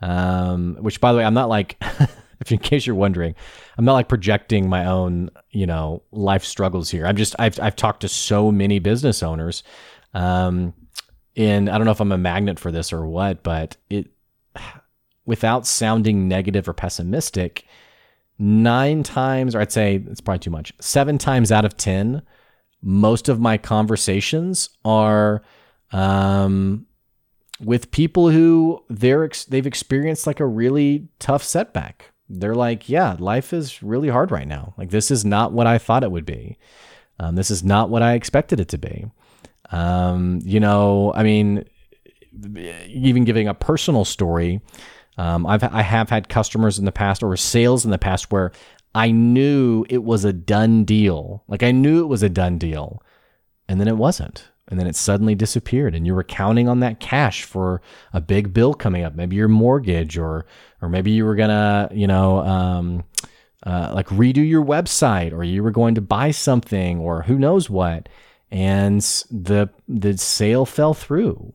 Um, 0.00 0.76
which, 0.80 1.00
by 1.00 1.12
the 1.12 1.18
way, 1.18 1.24
I'm 1.24 1.34
not 1.34 1.48
like, 1.48 1.76
if 2.40 2.50
in 2.50 2.58
case 2.58 2.86
you're 2.86 2.96
wondering, 2.96 3.34
I'm 3.76 3.84
not 3.84 3.94
like 3.94 4.08
projecting 4.08 4.68
my 4.68 4.86
own, 4.86 5.30
you 5.50 5.66
know, 5.66 6.02
life 6.10 6.44
struggles 6.44 6.90
here. 6.90 7.06
I'm 7.06 7.16
just, 7.16 7.34
I've, 7.38 7.58
I've 7.60 7.76
talked 7.76 8.00
to 8.00 8.08
so 8.08 8.50
many 8.50 8.78
business 8.78 9.22
owners. 9.22 9.62
Um, 10.14 10.74
and 11.36 11.68
I 11.68 11.78
don't 11.78 11.84
know 11.84 11.92
if 11.92 12.00
I'm 12.00 12.12
a 12.12 12.18
magnet 12.18 12.58
for 12.58 12.72
this 12.72 12.92
or 12.92 13.06
what, 13.06 13.42
but 13.42 13.76
it, 13.88 14.08
without 15.24 15.66
sounding 15.66 16.28
negative 16.28 16.68
or 16.68 16.72
pessimistic, 16.72 17.64
nine 18.38 19.02
times, 19.02 19.54
or 19.54 19.60
I'd 19.60 19.70
say 19.70 20.02
it's 20.10 20.20
probably 20.20 20.40
too 20.40 20.50
much, 20.50 20.72
seven 20.80 21.18
times 21.18 21.52
out 21.52 21.64
of 21.64 21.76
10, 21.76 22.22
most 22.82 23.28
of 23.28 23.38
my 23.38 23.58
conversations 23.58 24.70
are, 24.84 25.42
um, 25.92 26.86
with 27.60 27.90
people 27.90 28.30
who 28.30 28.82
they're 28.88 29.28
they've 29.48 29.66
experienced 29.66 30.26
like 30.26 30.40
a 30.40 30.46
really 30.46 31.08
tough 31.18 31.42
setback. 31.42 32.12
They're 32.28 32.54
like, 32.54 32.88
yeah, 32.88 33.16
life 33.18 33.52
is 33.52 33.82
really 33.82 34.08
hard 34.08 34.30
right 34.30 34.46
now. 34.46 34.74
Like 34.78 34.90
this 34.90 35.10
is 35.10 35.24
not 35.24 35.52
what 35.52 35.66
I 35.66 35.78
thought 35.78 36.04
it 36.04 36.12
would 36.12 36.26
be. 36.26 36.58
Um, 37.18 37.34
this 37.34 37.50
is 37.50 37.62
not 37.62 37.90
what 37.90 38.02
I 38.02 38.14
expected 38.14 38.60
it 38.60 38.68
to 38.68 38.78
be. 38.78 39.06
Um, 39.72 40.40
you 40.42 40.60
know, 40.60 41.12
I 41.14 41.22
mean, 41.22 41.64
even 42.88 43.24
giving 43.24 43.48
a 43.48 43.54
personal 43.54 44.04
story, 44.04 44.60
um, 45.18 45.46
I've 45.46 45.62
I 45.64 45.82
have 45.82 46.08
had 46.08 46.28
customers 46.28 46.78
in 46.78 46.84
the 46.84 46.92
past 46.92 47.22
or 47.22 47.36
sales 47.36 47.84
in 47.84 47.90
the 47.90 47.98
past 47.98 48.32
where 48.32 48.52
I 48.94 49.10
knew 49.10 49.84
it 49.88 50.02
was 50.02 50.24
a 50.24 50.32
done 50.32 50.84
deal. 50.84 51.44
Like 51.46 51.62
I 51.62 51.72
knew 51.72 52.00
it 52.00 52.08
was 52.08 52.22
a 52.22 52.28
done 52.28 52.58
deal, 52.58 53.02
and 53.68 53.80
then 53.80 53.88
it 53.88 53.96
wasn't 53.96 54.48
and 54.70 54.78
then 54.78 54.86
it 54.86 54.96
suddenly 54.96 55.34
disappeared 55.34 55.94
and 55.94 56.06
you 56.06 56.14
were 56.14 56.24
counting 56.24 56.68
on 56.68 56.80
that 56.80 57.00
cash 57.00 57.44
for 57.44 57.82
a 58.12 58.20
big 58.20 58.52
bill 58.52 58.72
coming 58.72 59.02
up 59.02 59.14
maybe 59.14 59.36
your 59.36 59.48
mortgage 59.48 60.16
or 60.16 60.46
or 60.80 60.88
maybe 60.88 61.10
you 61.10 61.24
were 61.24 61.36
gonna 61.36 61.88
you 61.92 62.06
know 62.06 62.38
um, 62.38 63.04
uh, 63.64 63.92
like 63.94 64.06
redo 64.08 64.46
your 64.46 64.64
website 64.64 65.32
or 65.32 65.44
you 65.44 65.62
were 65.62 65.70
going 65.70 65.94
to 65.94 66.00
buy 66.00 66.30
something 66.30 66.98
or 66.98 67.22
who 67.22 67.38
knows 67.38 67.68
what 67.68 68.08
and 68.50 69.00
the 69.30 69.68
the 69.88 70.16
sale 70.16 70.66
fell 70.66 70.94
through. 70.94 71.52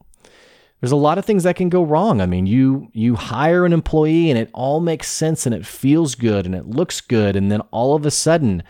There's 0.82 0.92
a 0.92 0.98
lot 0.98 1.18
of 1.18 1.26
things 1.26 1.44
that 1.44 1.56
can 1.56 1.70
go 1.70 1.84
wrong. 1.84 2.22
I 2.22 2.26
mean 2.26 2.46
you 2.46 2.90
you 2.94 3.16
hire 3.16 3.66
an 3.66 3.74
employee 3.74 4.30
and 4.30 4.38
it 4.38 4.50
all 4.54 4.80
makes 4.80 5.08
sense 5.08 5.46
and 5.46 5.56
it 5.56 5.66
feels 5.66 6.16
good 6.16 6.46
and 6.46 6.54
it 6.54 6.68
looks 6.68 7.02
good 7.02 7.36
and 7.36 7.52
then 7.52 7.62
all 7.72 7.96
of 7.96 8.06
a 8.06 8.12
sudden 8.12 8.64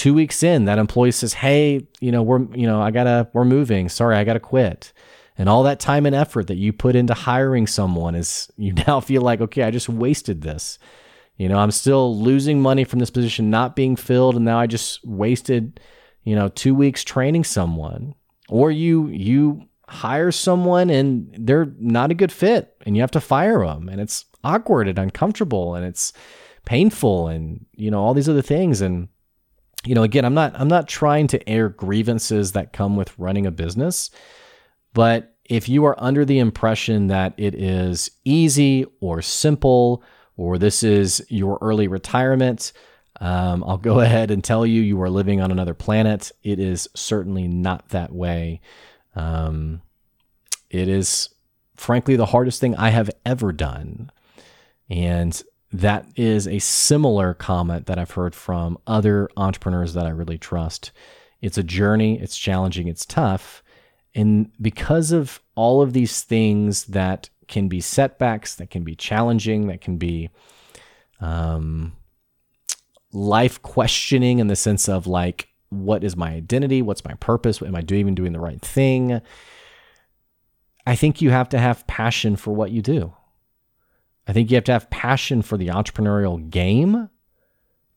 two 0.00 0.14
weeks 0.14 0.42
in, 0.42 0.64
that 0.64 0.78
employee 0.78 1.12
says, 1.12 1.34
Hey, 1.34 1.86
you 2.00 2.10
know, 2.10 2.22
we're, 2.22 2.40
you 2.54 2.66
know, 2.66 2.80
I 2.80 2.90
gotta, 2.90 3.28
we're 3.34 3.44
moving. 3.44 3.90
Sorry, 3.90 4.16
I 4.16 4.24
gotta 4.24 4.40
quit. 4.40 4.94
And 5.36 5.46
all 5.46 5.62
that 5.64 5.78
time 5.78 6.06
and 6.06 6.14
effort 6.14 6.46
that 6.46 6.56
you 6.56 6.72
put 6.72 6.96
into 6.96 7.12
hiring 7.12 7.66
someone 7.66 8.14
is 8.14 8.50
you 8.56 8.72
now 8.72 9.00
feel 9.00 9.20
like, 9.20 9.42
okay, 9.42 9.62
I 9.62 9.70
just 9.70 9.90
wasted 9.90 10.40
this. 10.40 10.78
You 11.36 11.50
know, 11.50 11.58
I'm 11.58 11.70
still 11.70 12.18
losing 12.18 12.62
money 12.62 12.84
from 12.84 12.98
this 12.98 13.10
position 13.10 13.50
not 13.50 13.76
being 13.76 13.94
filled, 13.94 14.36
and 14.36 14.44
now 14.44 14.58
I 14.58 14.66
just 14.66 15.04
wasted, 15.06 15.80
you 16.24 16.34
know, 16.34 16.48
two 16.48 16.74
weeks 16.74 17.04
training 17.04 17.44
someone. 17.44 18.14
Or 18.48 18.70
you 18.70 19.08
you 19.08 19.68
hire 19.86 20.32
someone 20.32 20.90
and 20.90 21.34
they're 21.38 21.72
not 21.78 22.10
a 22.10 22.14
good 22.14 22.32
fit, 22.32 22.74
and 22.86 22.96
you 22.96 23.02
have 23.02 23.10
to 23.12 23.20
fire 23.20 23.66
them, 23.66 23.88
and 23.90 24.00
it's 24.00 24.24
awkward 24.44 24.88
and 24.88 24.98
uncomfortable, 24.98 25.74
and 25.74 25.84
it's 25.84 26.14
painful, 26.64 27.28
and 27.28 27.66
you 27.74 27.90
know 27.90 28.00
all 28.00 28.14
these 28.14 28.28
other 28.28 28.42
things. 28.42 28.80
And 28.80 29.08
you 29.84 29.94
know, 29.94 30.02
again, 30.02 30.24
I'm 30.24 30.34
not 30.34 30.52
I'm 30.58 30.68
not 30.68 30.88
trying 30.88 31.26
to 31.28 31.48
air 31.48 31.68
grievances 31.68 32.52
that 32.52 32.72
come 32.72 32.96
with 32.96 33.18
running 33.18 33.46
a 33.46 33.50
business, 33.50 34.10
but 34.92 35.34
if 35.44 35.68
you 35.68 35.84
are 35.84 35.96
under 35.98 36.24
the 36.24 36.38
impression 36.38 37.08
that 37.08 37.34
it 37.36 37.54
is 37.54 38.10
easy 38.24 38.86
or 39.00 39.20
simple 39.20 40.02
or 40.36 40.58
this 40.58 40.82
is 40.82 41.24
your 41.28 41.58
early 41.60 41.88
retirement, 41.88 42.72
um, 43.20 43.64
I'll 43.64 43.78
go 43.78 44.00
ahead 44.00 44.30
and 44.30 44.44
tell 44.44 44.64
you 44.64 44.80
you 44.80 45.00
are 45.02 45.10
living 45.10 45.40
on 45.40 45.50
another 45.50 45.74
planet. 45.74 46.30
It 46.42 46.58
is 46.58 46.88
certainly 46.94 47.48
not 47.48 47.88
that 47.90 48.12
way. 48.12 48.60
Um, 49.16 49.82
it 50.70 50.88
is, 50.88 51.30
frankly, 51.76 52.16
the 52.16 52.26
hardest 52.26 52.60
thing 52.60 52.76
I 52.76 52.90
have 52.90 53.10
ever 53.26 53.52
done. 53.52 54.10
And 54.88 55.42
that 55.72 56.06
is 56.16 56.48
a 56.48 56.58
similar 56.58 57.34
comment 57.34 57.86
that 57.86 57.98
I've 57.98 58.10
heard 58.12 58.34
from 58.34 58.78
other 58.86 59.28
entrepreneurs 59.36 59.94
that 59.94 60.06
I 60.06 60.10
really 60.10 60.38
trust. 60.38 60.90
It's 61.40 61.58
a 61.58 61.62
journey, 61.62 62.20
it's 62.20 62.36
challenging, 62.36 62.88
it's 62.88 63.06
tough. 63.06 63.62
And 64.14 64.50
because 64.60 65.12
of 65.12 65.40
all 65.54 65.80
of 65.80 65.92
these 65.92 66.22
things 66.22 66.84
that 66.86 67.30
can 67.46 67.68
be 67.68 67.80
setbacks, 67.80 68.56
that 68.56 68.70
can 68.70 68.82
be 68.82 68.96
challenging, 68.96 69.68
that 69.68 69.80
can 69.80 69.96
be 69.96 70.30
um, 71.20 71.92
life 73.12 73.62
questioning 73.62 74.38
in 74.38 74.48
the 74.48 74.56
sense 74.56 74.88
of 74.88 75.06
like, 75.06 75.48
what 75.68 76.02
is 76.02 76.16
my 76.16 76.32
identity? 76.32 76.82
What's 76.82 77.04
my 77.04 77.14
purpose? 77.14 77.62
Am 77.62 77.76
I 77.76 77.80
doing, 77.80 78.00
even 78.00 78.14
doing 78.16 78.32
the 78.32 78.40
right 78.40 78.60
thing? 78.60 79.20
I 80.86 80.96
think 80.96 81.22
you 81.22 81.30
have 81.30 81.48
to 81.50 81.58
have 81.58 81.86
passion 81.86 82.34
for 82.34 82.52
what 82.52 82.72
you 82.72 82.82
do. 82.82 83.12
I 84.30 84.32
think 84.32 84.48
you 84.48 84.54
have 84.54 84.64
to 84.66 84.72
have 84.72 84.88
passion 84.90 85.42
for 85.42 85.56
the 85.56 85.70
entrepreneurial 85.70 86.48
game, 86.50 87.08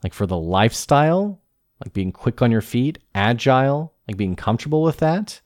like 0.04 0.16
for 0.16 0.26
the 0.26 0.36
lifestyle, 0.36 1.40
like 1.80 1.94
being 1.94 2.12
quick 2.12 2.42
on 2.42 2.50
your 2.50 2.60
feet, 2.60 2.98
agile, 3.14 3.94
like 4.08 4.18
being 4.18 4.36
comfortable 4.36 4.82
with 4.82 4.98
that. 4.98 5.42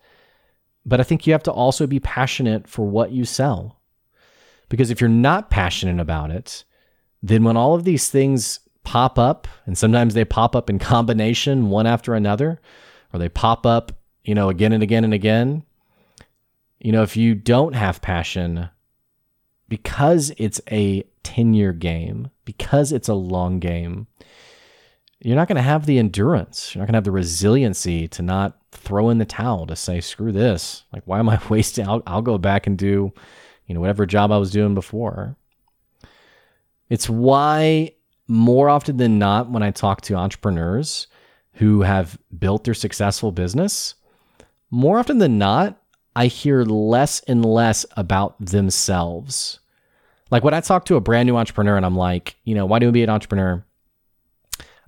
But 0.86 1.02
I 1.02 1.04
think 1.04 1.28
you 1.28 1.34
have 1.34 1.44
to 1.44 1.52
also 1.52 1.88
be 1.88 2.00
passionate 2.00 2.70
for 2.70 2.88
what 2.88 3.12
you 3.12 3.26
sell. 3.26 3.82
Because 4.70 4.90
if 4.90 5.02
you're 5.02 5.10
not 5.10 5.50
passionate 5.50 6.00
about 6.00 6.32
it, 6.32 6.64
then 7.22 7.44
when 7.44 7.58
all 7.58 7.76
of 7.76 7.84
these 7.84 8.08
things 8.08 8.62
pop 8.86 9.20
up, 9.20 9.46
and 9.66 9.78
sometimes 9.78 10.14
they 10.14 10.24
pop 10.24 10.56
up 10.56 10.70
in 10.70 10.80
combination 10.94 11.70
one 11.70 11.86
after 11.86 12.16
another, 12.16 12.62
or 13.12 13.20
they 13.20 13.28
pop 13.28 13.66
up, 13.66 13.92
you 14.24 14.34
know, 14.34 14.48
again 14.48 14.72
and 14.72 14.84
again 14.84 15.04
and 15.04 15.14
again, 15.14 15.64
you 16.80 16.94
know, 16.94 17.04
if 17.04 17.18
you 17.18 17.36
don't 17.36 17.76
have 17.76 18.02
passion, 18.02 18.70
because 19.70 20.32
it's 20.38 20.62
a 20.72 21.04
10 21.24 21.54
year 21.54 21.74
game, 21.74 22.30
because 22.46 22.92
it's 22.92 23.10
a 23.10 23.14
long 23.14 23.60
game, 23.60 24.08
you're 25.20 25.36
not 25.36 25.48
going 25.48 25.58
to 25.58 25.62
have 25.62 25.86
the 25.86 25.98
endurance. 25.98 26.74
You're 26.74 26.82
not 26.82 26.88
going 26.88 26.94
to 26.94 26.98
have 26.98 27.04
the 27.04 27.12
resiliency 27.12 28.08
to 28.10 28.22
not 28.22 28.58
throw 28.72 29.10
in 29.10 29.18
the 29.18 29.26
towel 29.26 29.66
to 29.68 29.76
say, 29.76 30.00
screw 30.00 30.32
this. 30.32 30.84
Like, 30.94 31.04
why 31.06 31.20
am 31.20 31.30
I 31.30 31.40
wasting? 31.50 31.88
I'll, 31.88 32.04
I'll 32.06 32.22
go 32.22 32.38
back 32.38 32.68
and 32.68 32.78
do 32.78 33.12
you 33.68 33.76
know, 33.76 33.82
whatever 33.82 34.06
job 34.06 34.32
I 34.32 34.38
was 34.38 34.52
doing 34.52 34.74
before. 34.74 35.36
It's 36.90 37.10
why 37.10 37.92
more 38.28 38.70
often 38.70 38.98
than 38.98 39.20
not, 39.20 39.52
when 39.52 39.62
I 39.62 39.72
talk 39.72 40.02
to 40.02 40.16
entrepreneurs 40.16 41.08
who 41.54 41.82
have 41.82 42.18
built 42.38 42.64
their 42.64 42.74
successful 42.74 43.32
business, 43.32 43.96
more 44.72 45.00
often 45.00 45.18
than 45.18 45.38
not, 45.38 45.82
I 46.18 46.26
hear 46.26 46.64
less 46.64 47.20
and 47.28 47.46
less 47.46 47.86
about 47.96 48.44
themselves. 48.44 49.60
Like 50.32 50.44
when 50.44 50.56
I 50.56 50.62
talk 50.62 50.86
to 50.86 50.96
a 50.96 51.00
brand 51.00 51.28
new 51.28 51.38
entrepreneur 51.38 51.78
and 51.78 51.86
I'm 51.86 51.96
like, 51.96 52.38
you 52.44 52.56
know, 52.56 52.66
why 52.66 52.80
do 52.80 52.88
you 52.88 52.92
be 52.92 53.04
an 53.04 53.10
entrepreneur? 53.12 53.64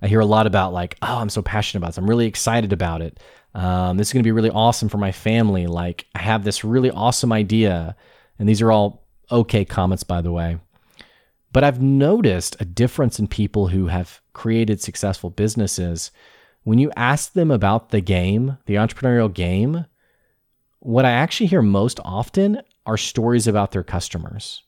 I 0.02 0.08
hear 0.08 0.18
a 0.18 0.26
lot 0.26 0.48
about 0.48 0.72
like, 0.72 0.96
oh, 1.02 1.18
I'm 1.18 1.28
so 1.28 1.40
passionate 1.40 1.78
about 1.78 1.90
this. 1.90 1.98
I'm 1.98 2.10
really 2.10 2.26
excited 2.26 2.72
about 2.72 3.00
it. 3.00 3.20
Um, 3.54 3.96
this 3.96 4.08
is 4.08 4.12
going 4.12 4.24
to 4.24 4.26
be 4.26 4.32
really 4.32 4.50
awesome 4.50 4.88
for 4.88 4.98
my 4.98 5.12
family. 5.12 5.68
Like, 5.68 6.04
I 6.16 6.18
have 6.18 6.42
this 6.42 6.64
really 6.64 6.90
awesome 6.90 7.32
idea. 7.32 7.94
And 8.40 8.48
these 8.48 8.60
are 8.60 8.72
all 8.72 9.06
okay 9.30 9.64
comments, 9.64 10.02
by 10.02 10.22
the 10.22 10.32
way. 10.32 10.58
But 11.52 11.62
I've 11.62 11.80
noticed 11.80 12.56
a 12.58 12.64
difference 12.64 13.20
in 13.20 13.28
people 13.28 13.68
who 13.68 13.86
have 13.86 14.20
created 14.32 14.80
successful 14.80 15.30
businesses. 15.30 16.10
When 16.64 16.80
you 16.80 16.90
ask 16.96 17.34
them 17.34 17.52
about 17.52 17.90
the 17.90 18.00
game, 18.00 18.58
the 18.66 18.74
entrepreneurial 18.74 19.32
game, 19.32 19.86
what 20.80 21.04
I 21.04 21.10
actually 21.10 21.46
hear 21.46 21.62
most 21.62 22.00
often 22.04 22.62
are 22.86 22.96
stories 22.96 23.46
about 23.46 23.72
their 23.72 23.82
customers, 23.82 24.62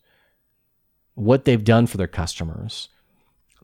what 1.15 1.45
they've 1.45 1.65
done 1.65 1.87
for 1.87 1.97
their 1.97 2.07
customers, 2.07 2.89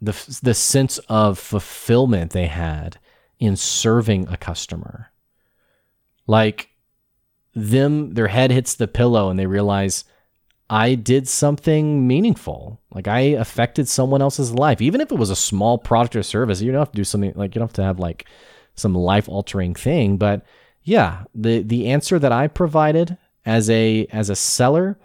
the, 0.00 0.38
the 0.42 0.54
sense 0.54 0.98
of 1.08 1.38
fulfillment 1.38 2.32
they 2.32 2.46
had 2.46 2.98
in 3.38 3.56
serving 3.56 4.28
a 4.28 4.36
customer. 4.36 5.10
Like 6.26 6.70
them 7.54 8.14
their 8.14 8.28
head 8.28 8.50
hits 8.50 8.74
the 8.74 8.88
pillow 8.88 9.30
and 9.30 9.38
they 9.38 9.46
realize 9.46 10.04
I 10.70 10.94
did 10.94 11.26
something 11.28 12.06
meaningful. 12.06 12.80
Like 12.92 13.08
I 13.08 13.20
affected 13.20 13.88
someone 13.88 14.20
else's 14.20 14.52
life. 14.52 14.80
Even 14.80 15.00
if 15.00 15.10
it 15.10 15.18
was 15.18 15.30
a 15.30 15.36
small 15.36 15.78
product 15.78 16.16
or 16.16 16.22
service, 16.22 16.60
you 16.60 16.70
don't 16.70 16.80
have 16.80 16.92
to 16.92 16.96
do 16.96 17.04
something 17.04 17.32
like 17.36 17.54
you 17.54 17.60
don't 17.60 17.68
have 17.68 17.74
to 17.74 17.82
have 17.82 17.98
like 17.98 18.26
some 18.74 18.94
life 18.94 19.28
altering 19.28 19.74
thing. 19.74 20.18
But 20.18 20.44
yeah, 20.88 21.24
the 21.34 21.60
the 21.60 21.88
answer 21.88 22.18
that 22.18 22.32
I 22.32 22.48
provided 22.48 23.18
as 23.44 23.68
a 23.68 24.06
as 24.06 24.30
a 24.30 24.36
seller, 24.36 24.98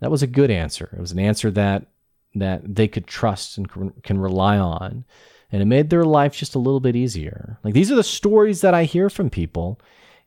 that 0.00 0.10
was 0.10 0.24
a 0.24 0.26
good 0.26 0.50
answer. 0.50 0.90
It 0.92 1.00
was 1.00 1.12
an 1.12 1.20
answer 1.20 1.52
that 1.52 1.86
that 2.34 2.74
they 2.74 2.88
could 2.88 3.06
trust 3.06 3.56
and 3.56 3.70
can 4.02 4.18
rely 4.18 4.58
on. 4.58 5.04
And 5.52 5.62
it 5.62 5.66
made 5.66 5.88
their 5.88 6.04
life 6.04 6.34
just 6.36 6.56
a 6.56 6.58
little 6.58 6.80
bit 6.80 6.96
easier. 6.96 7.60
Like 7.62 7.74
these 7.74 7.92
are 7.92 7.94
the 7.94 8.02
stories 8.02 8.60
that 8.62 8.74
I 8.74 8.84
hear 8.84 9.08
from 9.08 9.30
people. 9.30 9.80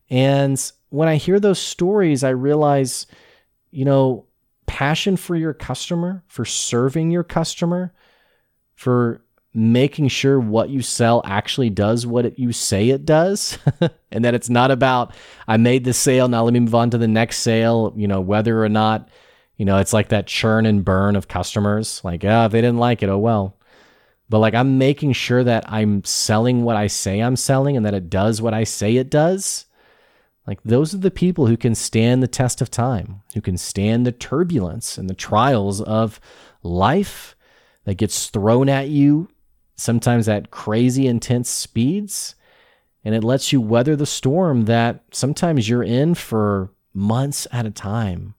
And 0.10 0.58
when 0.88 1.10
I 1.10 1.18
hear 1.18 1.38
those 1.38 1.60
stories, 1.60 2.24
I 2.24 2.30
realize, 2.30 3.08
you 3.72 3.84
know, 3.84 4.26
passion 4.68 5.18
for 5.18 5.36
your 5.36 5.54
customer, 5.54 6.24
for 6.28 6.46
serving 6.46 7.12
your 7.12 7.26
customer, 7.26 7.94
for 8.76 9.22
making 9.54 10.08
sure 10.08 10.40
what 10.40 10.70
you 10.70 10.82
sell 10.82 11.22
actually 11.26 11.70
does 11.70 12.06
what 12.06 12.26
it, 12.26 12.38
you 12.38 12.52
say 12.52 12.90
it 12.90 13.06
does 13.06 13.58
and 14.12 14.24
that 14.24 14.36
it's 14.36 14.50
not 14.50 14.72
about 14.72 15.14
I 15.48 15.58
made 15.58 15.84
the 15.84 15.94
sale 15.94 16.28
now 16.28 16.44
let 16.44 16.54
me 16.54 16.60
move 16.60 16.76
on 16.76 16.90
to 16.92 16.98
the 16.98 17.08
next 17.08 17.40
sale. 17.40 17.94
You 17.96 18.08
know 18.08 18.22
whether 18.22 18.64
or 18.64 18.70
not 18.70 19.10
you 19.56 19.66
know 19.66 19.78
it's 19.78 19.94
like 19.94 20.10
that 20.10 20.28
churn 20.28 20.66
and 20.66 20.86
burn 20.86 21.16
of 21.16 21.28
customers 21.28 22.02
like 22.04 22.24
oh 22.24 22.46
if 22.46 22.52
they 22.52 22.62
didn't 22.62 22.78
like 22.78 23.02
it 23.04 23.10
oh 23.10 23.18
well. 23.18 23.58
But 24.30 24.40
like 24.40 24.54
I'm 24.54 24.78
making 24.78 25.14
sure 25.14 25.44
that 25.44 25.64
I'm 25.68 26.04
selling 26.04 26.64
what 26.64 26.76
I 26.76 26.88
say 26.88 27.22
I'm 27.22 27.36
selling 27.36 27.78
and 27.78 27.86
that 27.86 27.96
it 27.96 28.10
does 28.10 28.42
what 28.42 28.54
I 28.54 28.64
say 28.64 28.98
it 28.98 29.10
does. 29.10 29.66
Like 30.46 30.62
those 30.64 30.94
are 30.94 31.00
the 31.00 31.12
people 31.12 31.48
who 31.48 31.58
can 31.58 31.76
stand 31.76 32.22
the 32.22 32.28
test 32.28 32.62
of 32.62 32.72
time, 32.72 33.22
who 33.34 33.42
can 33.42 33.58
stand 33.58 34.06
the 34.06 34.12
turbulence 34.12 34.98
and 34.98 35.10
the 35.10 35.16
trials 35.16 35.82
of 35.82 36.20
life 36.64 37.36
that 37.84 37.96
gets 37.96 38.28
thrown 38.28 38.70
at 38.70 38.90
you, 38.90 39.30
sometimes 39.78 40.28
at 40.28 40.52
crazy 40.52 41.08
intense 41.08 41.50
speeds. 41.50 42.36
And 43.04 43.16
it 43.16 43.24
lets 43.24 43.54
you 43.54 43.62
weather 43.62 43.96
the 43.96 44.06
storm 44.06 44.66
that 44.66 45.04
sometimes 45.12 45.70
you're 45.70 45.84
in 45.84 46.14
for 46.14 46.72
months 46.94 47.48
at 47.52 47.66
a 47.66 47.72
time 47.72 48.34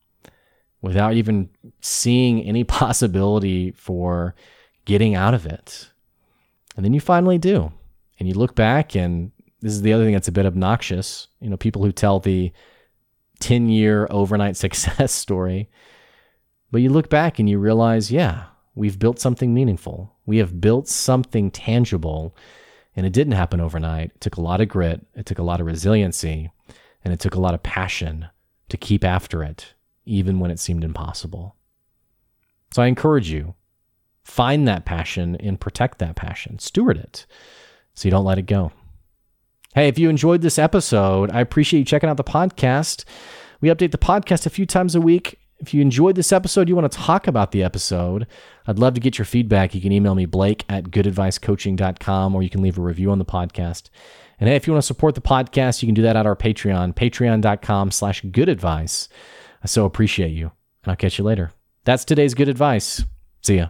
without 0.82 1.14
even 1.14 1.48
seeing 1.80 2.42
any 2.42 2.64
possibility 2.82 3.70
for 3.70 4.34
getting 4.84 5.14
out 5.14 5.34
of 5.34 5.46
it. 5.46 5.90
And 6.76 6.84
then 6.84 6.92
you 6.92 7.00
finally 7.00 7.38
do. 7.38 7.72
And 8.18 8.28
you 8.28 8.34
look 8.34 8.54
back 8.54 8.94
and 8.94 9.30
this 9.60 9.72
is 9.72 9.82
the 9.82 9.92
other 9.92 10.04
thing 10.04 10.12
that's 10.14 10.28
a 10.28 10.32
bit 10.32 10.46
obnoxious. 10.46 11.28
You 11.40 11.50
know, 11.50 11.56
people 11.56 11.82
who 11.82 11.92
tell 11.92 12.20
the 12.20 12.52
10 13.40 13.68
year 13.68 14.06
overnight 14.10 14.56
success 14.58 15.12
story. 15.12 15.70
But 16.70 16.82
you 16.82 16.90
look 16.90 17.08
back 17.08 17.38
and 17.38 17.48
you 17.48 17.58
realize, 17.58 18.10
yeah, 18.10 18.44
we've 18.78 18.98
built 18.98 19.18
something 19.18 19.52
meaningful. 19.52 20.14
We 20.24 20.38
have 20.38 20.60
built 20.60 20.88
something 20.88 21.50
tangible. 21.50 22.34
And 22.96 23.04
it 23.04 23.12
didn't 23.12 23.34
happen 23.34 23.60
overnight. 23.60 24.12
It 24.14 24.20
took 24.20 24.36
a 24.36 24.40
lot 24.40 24.60
of 24.60 24.68
grit, 24.68 25.04
it 25.14 25.26
took 25.26 25.38
a 25.38 25.42
lot 25.42 25.60
of 25.60 25.66
resiliency, 25.66 26.50
and 27.04 27.12
it 27.12 27.20
took 27.20 27.34
a 27.34 27.40
lot 27.40 27.54
of 27.54 27.62
passion 27.62 28.26
to 28.68 28.76
keep 28.76 29.04
after 29.04 29.42
it, 29.42 29.74
even 30.04 30.40
when 30.40 30.50
it 30.50 30.58
seemed 30.58 30.84
impossible. 30.84 31.54
So 32.72 32.82
I 32.82 32.86
encourage 32.86 33.30
you 33.30 33.54
find 34.24 34.66
that 34.68 34.84
passion 34.84 35.36
and 35.36 35.60
protect 35.60 35.98
that 35.98 36.16
passion, 36.16 36.58
steward 36.58 36.98
it 36.98 37.24
so 37.94 38.06
you 38.06 38.10
don't 38.10 38.24
let 38.24 38.38
it 38.38 38.46
go. 38.46 38.72
Hey, 39.74 39.88
if 39.88 39.98
you 39.98 40.08
enjoyed 40.08 40.42
this 40.42 40.58
episode, 40.58 41.30
I 41.30 41.40
appreciate 41.40 41.80
you 41.80 41.84
checking 41.84 42.10
out 42.10 42.16
the 42.16 42.24
podcast. 42.24 43.04
We 43.60 43.68
update 43.68 43.92
the 43.92 43.98
podcast 43.98 44.44
a 44.44 44.50
few 44.50 44.66
times 44.66 44.94
a 44.94 45.00
week. 45.00 45.38
If 45.60 45.74
you 45.74 45.80
enjoyed 45.80 46.14
this 46.14 46.32
episode, 46.32 46.68
you 46.68 46.76
want 46.76 46.90
to 46.90 46.98
talk 46.98 47.26
about 47.26 47.50
the 47.50 47.64
episode, 47.64 48.26
I'd 48.66 48.78
love 48.78 48.94
to 48.94 49.00
get 49.00 49.18
your 49.18 49.24
feedback. 49.24 49.74
You 49.74 49.80
can 49.80 49.90
email 49.90 50.14
me, 50.14 50.24
blake 50.24 50.64
at 50.68 50.84
goodadvicecoaching.com, 50.84 52.34
or 52.34 52.42
you 52.42 52.50
can 52.50 52.62
leave 52.62 52.78
a 52.78 52.82
review 52.82 53.10
on 53.10 53.18
the 53.18 53.24
podcast. 53.24 53.90
And 54.38 54.48
hey, 54.48 54.54
if 54.54 54.66
you 54.66 54.72
want 54.72 54.82
to 54.82 54.86
support 54.86 55.16
the 55.16 55.20
podcast, 55.20 55.82
you 55.82 55.88
can 55.88 55.94
do 55.94 56.02
that 56.02 56.16
at 56.16 56.26
our 56.26 56.36
Patreon, 56.36 56.94
patreon.com 56.94 57.90
slash 57.90 58.22
goodadvice. 58.22 59.08
I 59.62 59.66
so 59.66 59.84
appreciate 59.84 60.30
you, 60.30 60.52
and 60.84 60.90
I'll 60.92 60.96
catch 60.96 61.18
you 61.18 61.24
later. 61.24 61.50
That's 61.84 62.04
today's 62.04 62.34
good 62.34 62.48
advice. 62.48 63.04
See 63.42 63.56
ya. 63.56 63.68